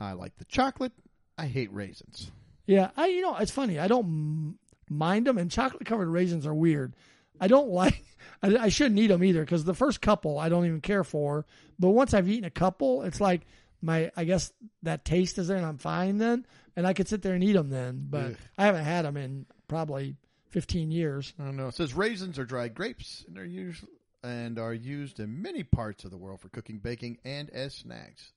[0.00, 0.92] I like the chocolate.
[1.36, 2.32] I hate raisins.
[2.64, 3.08] Yeah, I.
[3.08, 3.78] You know, it's funny.
[3.78, 4.56] I don't
[4.88, 6.96] mind them, and chocolate covered raisins are weird.
[7.38, 8.02] I don't like.
[8.42, 11.44] I, I shouldn't eat them either because the first couple I don't even care for.
[11.78, 13.42] But once I've eaten a couple, it's like
[13.82, 14.10] my.
[14.16, 17.34] I guess that taste is there, and I'm fine then, and I could sit there
[17.34, 18.06] and eat them then.
[18.08, 18.36] But Ugh.
[18.56, 20.16] I haven't had them in probably
[20.54, 21.34] 15 years.
[21.36, 21.66] I don't know.
[21.66, 23.84] It says raisins are dried grapes and are used
[24.22, 28.32] and are used in many parts of the world for cooking, baking, and as snacks.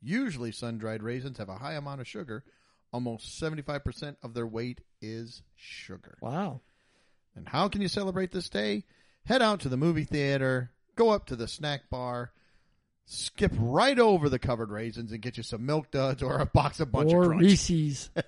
[0.00, 2.44] Usually, sun-dried raisins have a high amount of sugar.
[2.92, 6.16] Almost 75% of their weight is sugar.
[6.22, 6.60] Wow.
[7.34, 8.84] And how can you celebrate this day?
[9.24, 12.30] Head out to the movie theater, go up to the snack bar,
[13.04, 16.78] skip right over the covered raisins and get you some milk duds or a box
[16.78, 17.42] of bunch or of crunch.
[17.42, 18.10] Reese's.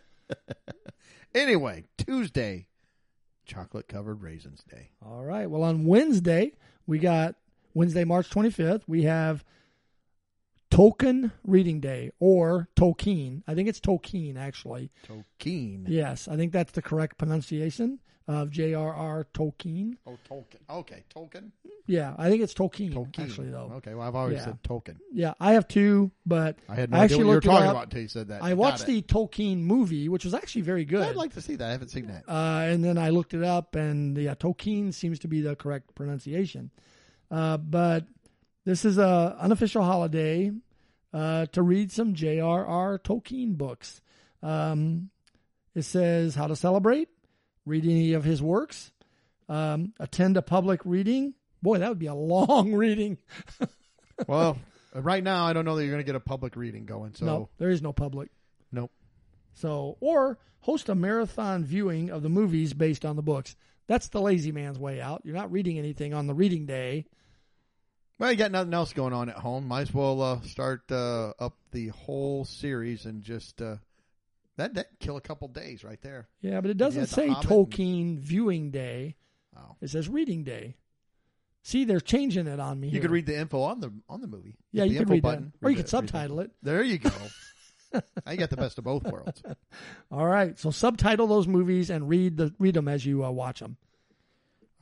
[1.34, 2.66] Anyway, Tuesday,
[3.44, 4.90] chocolate covered raisins day.
[5.04, 5.50] All right.
[5.50, 6.52] Well, on Wednesday,
[6.86, 7.34] we got
[7.74, 9.44] Wednesday, March 25th, we have
[10.70, 13.42] Token Reading Day or Tolkien.
[13.46, 14.90] I think it's Tolkien, actually.
[15.06, 15.84] Tolkien.
[15.88, 17.98] Yes, I think that's the correct pronunciation
[18.30, 19.26] of J.R.R.
[19.34, 19.96] Tolkien.
[20.06, 20.60] Oh, Tolkien.
[20.70, 21.50] Okay, Tolkien.
[21.86, 23.24] Yeah, I think it's Tolkien, Tolkien.
[23.24, 23.72] actually, though.
[23.76, 24.44] Okay, well, I've always Yeah.
[24.44, 24.96] said Tolkien.
[25.12, 27.70] Yeah, I have two, but I had no I idea actually what you were talking
[27.70, 28.42] about until you said that.
[28.44, 31.02] I watched the Tolkien movie, which was actually very good.
[31.02, 31.68] I'd like to see that.
[31.68, 32.24] I haven't seen that.
[32.28, 35.94] Uh, and then I looked it up, and yeah, Tolkien seems to be the correct
[35.96, 36.70] pronunciation.
[37.30, 38.06] Uh, but
[38.64, 40.52] this is a unofficial holiday
[41.12, 42.98] uh, to read some J.R.R.
[43.00, 44.00] Tolkien books.
[44.42, 45.10] Um,
[45.74, 47.08] it says how to celebrate,
[47.66, 48.92] read any of his works,
[49.48, 51.34] um, attend a public reading.
[51.62, 53.18] Boy, that would be a long reading.
[54.26, 54.56] well,
[54.94, 57.14] right now, I don't know that you're going to get a public reading going.
[57.14, 58.30] So, no, there is no public.
[58.72, 58.90] nope.
[59.54, 63.56] So, or host a marathon viewing of the movies based on the books.
[63.86, 65.22] That's the lazy man's way out.
[65.24, 67.06] You're not reading anything on the reading day.
[68.18, 69.66] Well, you got nothing else going on at home.
[69.66, 73.76] Might as well uh, start uh, up the whole series and just uh,
[74.60, 76.28] that that kill a couple days right there.
[76.40, 79.16] Yeah, but it doesn't say Tolkien viewing day.
[79.56, 80.76] Oh, It says reading day.
[81.62, 82.88] See, they're changing it on me.
[82.88, 83.02] You here.
[83.02, 84.56] could read the info on the on the movie.
[84.72, 86.50] Yeah, Hit you could read button, that, or you read could read subtitle it.
[86.62, 87.10] There you go.
[88.26, 89.42] I got the best of both worlds.
[90.12, 93.60] All right, so subtitle those movies and read the read them as you uh, watch
[93.60, 93.76] them.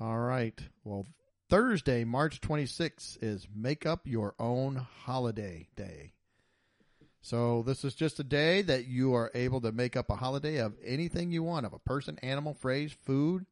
[0.01, 0.61] All right.
[0.85, 1.07] Well,
[1.49, 6.13] Thursday, March 26th is Make Up Your Own Holiday Day.
[7.21, 10.59] So, this is just a day that you are able to make up a holiday
[10.59, 13.45] of anything you want of a person, animal, phrase, food.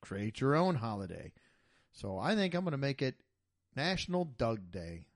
[0.00, 1.32] Create your own holiday.
[1.92, 3.16] So, I think I'm going to make it
[3.76, 5.06] National Doug Day.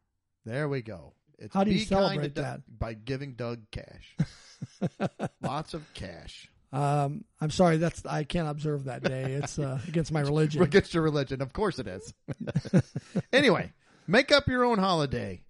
[0.44, 1.14] There we go.
[1.38, 2.78] It's How do you be kind to celebrate Doug- that?
[2.78, 4.16] By giving Doug cash.
[5.42, 6.48] Lots of cash.
[6.72, 9.32] Um, I'm sorry, that's I can't observe that day.
[9.34, 10.60] It's uh, against my religion.
[10.62, 11.40] Against your religion.
[11.40, 12.12] Of course it is.
[13.32, 13.72] anyway,
[14.08, 15.42] make up your own holiday.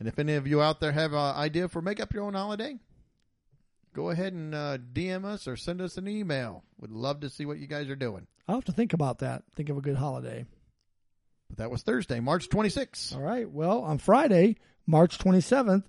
[0.00, 2.34] And if any of you out there have an idea for make up your own
[2.34, 2.78] holiday,
[3.94, 6.64] go ahead and uh, DM us or send us an email.
[6.80, 8.26] We'd love to see what you guys are doing.
[8.48, 9.44] I'll have to think about that.
[9.54, 10.46] Think of a good holiday.
[11.50, 13.14] But that was Thursday, March 26th.
[13.14, 13.48] All right.
[13.48, 15.84] Well, on Friday, March 27th,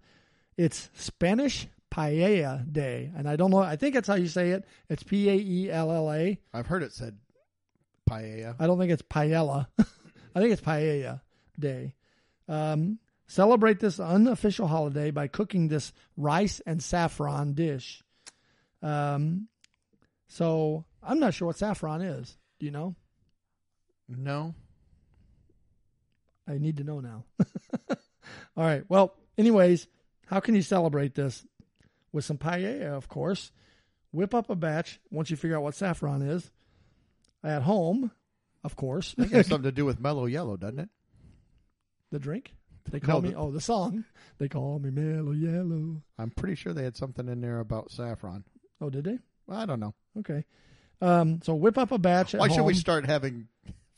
[0.57, 3.59] it's Spanish Paella Day, and I don't know.
[3.59, 4.65] I think that's how you say it.
[4.89, 6.39] It's P A E L L A.
[6.53, 7.17] I've heard it said
[8.09, 8.55] paella.
[8.59, 9.67] I don't think it's paella.
[9.79, 11.21] I think it's paella
[11.59, 11.95] day.
[12.47, 12.99] Um,
[13.31, 18.03] celebrate this unofficial holiday by cooking this rice and saffron dish.
[18.81, 19.47] Um,
[20.27, 22.37] so I'm not sure what saffron is.
[22.59, 22.95] Do you know?
[24.09, 24.53] No.
[26.45, 27.23] I need to know now.
[28.57, 28.83] All right.
[28.89, 29.87] Well, anyways,
[30.25, 31.45] how can you celebrate this?
[32.11, 33.51] With some paella, of course.
[34.11, 36.51] Whip up a batch once you figure out what saffron is.
[37.45, 38.11] At home,
[38.65, 39.15] of course.
[39.17, 40.89] I think it has something to do with mellow yellow, doesn't it?
[42.11, 42.53] The drink?
[42.89, 44.03] They call No, me the- oh the song.
[44.37, 46.01] They call me Mellow Yellow.
[46.17, 48.43] I'm pretty sure they had something in there about saffron.
[48.79, 49.19] Oh, did they?
[49.49, 49.93] I don't know.
[50.19, 50.45] Okay.
[51.01, 52.33] Um, so whip up a batch.
[52.33, 53.47] At Why should we start having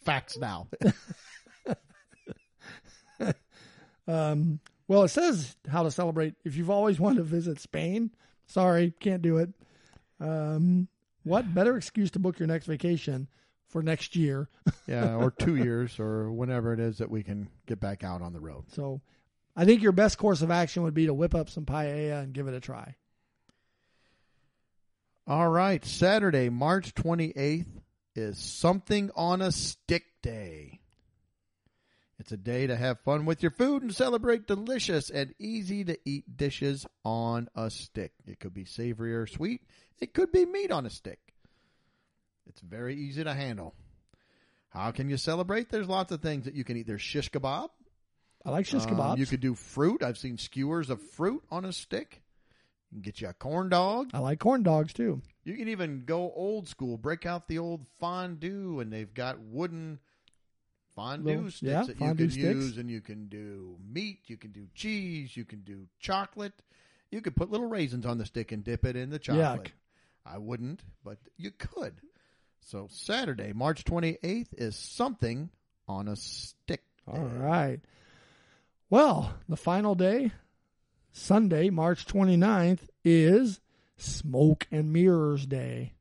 [0.06, 0.68] facts now?
[4.06, 4.60] Um,
[4.90, 6.34] well, it says how to celebrate.
[6.44, 8.12] If you've always wanted to visit Spain,
[8.48, 9.50] sorry, can't do it.
[10.20, 10.90] Um,
[11.24, 13.30] what better excuse to book your next vacation
[13.74, 14.48] for next year?
[14.88, 18.32] yeah, or two years, or whenever it is that we can get back out on
[18.32, 18.66] the road.
[18.72, 19.02] So,
[19.56, 22.34] I think your best course of action would be to whip up some paella and
[22.34, 22.96] give it a try.
[25.28, 27.66] All right, Saturday, March 28th
[28.16, 30.80] is Something on a Stick Day.
[32.20, 35.98] It's a day to have fun with your food and celebrate delicious and easy to
[36.06, 38.14] eat dishes on a stick.
[38.26, 39.62] It could be savory or sweet,
[40.00, 41.33] it could be meat on a stick.
[42.48, 43.74] It's very easy to handle.
[44.70, 45.70] How can you celebrate?
[45.70, 46.88] There's lots of things that you can eat.
[46.88, 47.70] There's shish kebab.
[48.46, 50.04] I like shish Um, you could do fruit.
[50.04, 52.22] I've seen skewers of fruit on a stick.
[52.92, 54.10] You can get you a corn dog.
[54.14, 55.22] I like corn dogs too.
[55.46, 60.00] You can even go old school, break out the old fondue, and they've got wooden
[60.96, 62.56] fondue Little- sticks yeah, that fondue you can sticks.
[62.56, 66.54] use, and you can do meat, you can do cheese, you can do chocolate.
[67.12, 69.70] You could put little raisins on the stick and dip it in the chocolate.
[69.70, 69.72] Yuck.
[70.26, 72.02] I wouldn't, but you could.
[72.66, 75.50] So Saturday, March twenty eighth, is something
[75.88, 76.84] on a stick.
[77.08, 77.80] All right.
[78.90, 80.32] Well, the final day,
[81.12, 83.60] Sunday, March 29th, is
[83.98, 85.94] Smoke and Mirrors Day.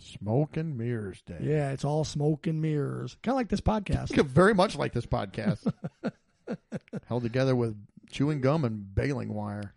[0.00, 1.38] Smoke and Mirrors Day.
[1.40, 3.16] Yeah, it's all smoke and mirrors.
[3.22, 4.10] Kind of like this podcast.
[4.26, 5.72] Very much like this podcast.
[7.06, 7.76] Held together with
[8.10, 9.72] chewing gum and baling wire.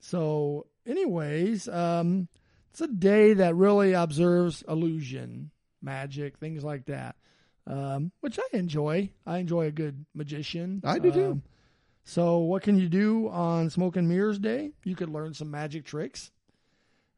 [0.00, 2.28] So, anyways, um,
[2.76, 5.50] it's a day that really observes illusion,
[5.80, 7.16] magic, things like that,
[7.66, 9.08] um, which I enjoy.
[9.26, 10.82] I enjoy a good magician.
[10.84, 11.30] I do too.
[11.30, 11.42] Um,
[12.04, 14.72] so, what can you do on Smoke and Mirrors Day?
[14.84, 16.30] You could learn some magic tricks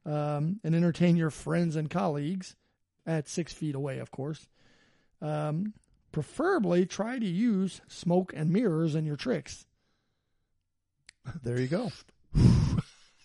[0.07, 2.55] um, and entertain your friends and colleagues
[3.05, 4.47] at six feet away, of course.
[5.21, 5.75] Um,
[6.13, 9.67] preferably, try to use smoke and mirrors in your tricks.
[11.43, 11.91] There you go.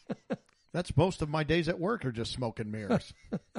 [0.74, 3.14] That's most of my days at work are just smoke and mirrors.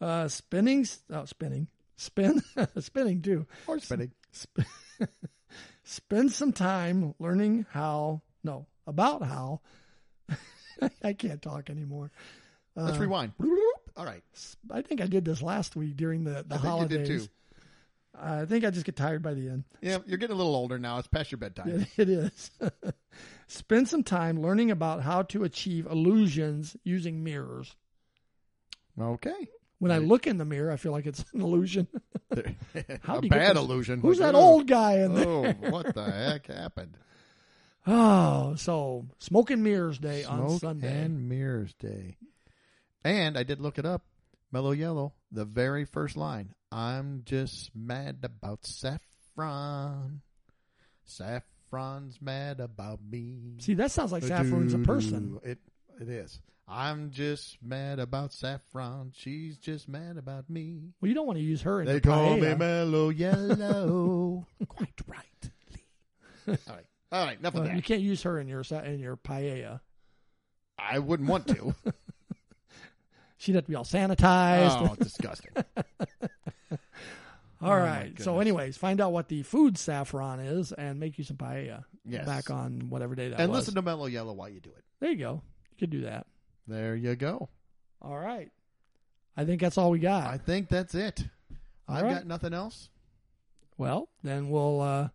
[0.00, 2.42] Uh, spinning, oh, spinning, spin,
[2.80, 3.46] spinning too.
[3.68, 4.10] or spinning.
[4.34, 4.66] Sp-
[5.84, 9.60] spend some time learning how, no, about how.
[11.04, 12.10] I can't talk anymore.
[12.74, 13.32] Let's Uh, rewind.
[13.96, 14.24] All right.
[14.72, 17.28] I think I did this last week during the, the I holidays.
[18.18, 19.64] I think I just get tired by the end.
[19.80, 20.98] Yeah, you're getting a little older now.
[20.98, 21.86] It's past your bedtime.
[21.96, 22.50] It, is.
[23.46, 27.74] Spend some time learning about how to achieve illusions using mirrors.
[29.00, 29.48] Okay.
[29.78, 31.88] When I look in the mirror, I feel like it's an illusion.
[33.02, 34.00] How a do you get bad illusion.
[34.00, 35.26] Who's that old guy in there?
[35.26, 36.96] Oh, what the heck happened?
[37.86, 41.02] Oh, so Smoke and Mirrors Day on Smoke Sunday.
[41.04, 42.16] and Mirrors Day.
[43.02, 44.04] And I did look it up.
[44.52, 46.54] Mellow Yellow, the very first line.
[46.72, 50.22] I'm just mad about Saffron.
[51.04, 53.56] Saffron's mad about me.
[53.58, 55.38] See, that sounds like uh, Saffron's a person.
[55.44, 55.58] It
[56.00, 56.40] it is.
[56.66, 59.12] I'm just mad about Saffron.
[59.14, 60.92] She's just mad about me.
[61.00, 62.54] Well, you don't want to use her in They your call me.
[62.54, 64.46] Mellow Yellow.
[64.68, 65.50] Quite right.
[66.48, 66.86] All right.
[67.12, 67.38] All right.
[67.38, 69.80] Enough Well, of you can't use her in your in your paella.
[70.78, 71.74] I wouldn't want to.
[73.42, 74.88] She'd have to be all sanitized.
[74.88, 75.50] oh, disgusting.
[76.70, 76.78] all
[77.60, 78.12] oh, right.
[78.20, 81.82] So, anyways, find out what the food saffron is and make you some paella.
[82.04, 82.24] Yes.
[82.24, 83.42] Back on whatever day that was.
[83.42, 83.58] and was.
[83.62, 84.84] listen to Mellow Yellow while you do it.
[85.00, 85.42] there you go.
[85.70, 86.28] You could do that.
[86.68, 87.48] There you go.
[88.00, 88.48] All right.
[89.36, 90.28] I think that's all we got.
[90.28, 91.24] I think that's it.
[91.88, 92.14] All I've right.
[92.14, 92.90] got nothing else.
[93.76, 95.08] well, then we'll, uh,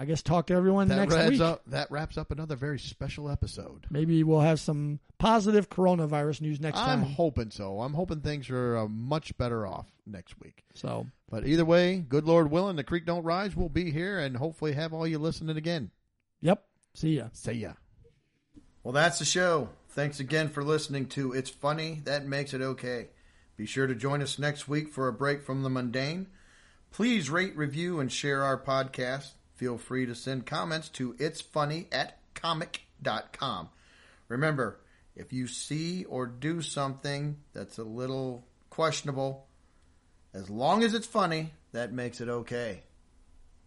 [0.00, 1.40] I guess, talk to everyone That next wraps week.
[1.42, 1.62] up.
[1.66, 3.84] That wraps up another very special episode.
[3.90, 7.00] Maybe we'll have some positive coronavirus news next time.
[7.02, 7.80] I'm hoping so.
[7.82, 10.64] I'm hoping things are uh, much better off next week.
[10.72, 13.54] So, But either way, good Lord willing, the creek don't rise.
[13.54, 15.90] We'll be here and hopefully have all you listening again.
[16.40, 16.64] yep.
[16.94, 17.28] See ya.
[17.34, 17.74] See ya.
[18.82, 19.68] Well, that's the show.
[19.90, 23.08] Thanks again for listening to It's Funny, That Makes It Okay.
[23.58, 26.28] Be sure to join us next week for a break from the mundane.
[26.90, 29.32] Please rate, review, and share our podcast.
[29.60, 33.68] Feel free to send comments to It's Funny at comic.com.
[34.26, 34.80] Remember,
[35.14, 39.48] if you see or do something that's a little questionable,
[40.32, 42.84] as long as it's funny, that makes it okay.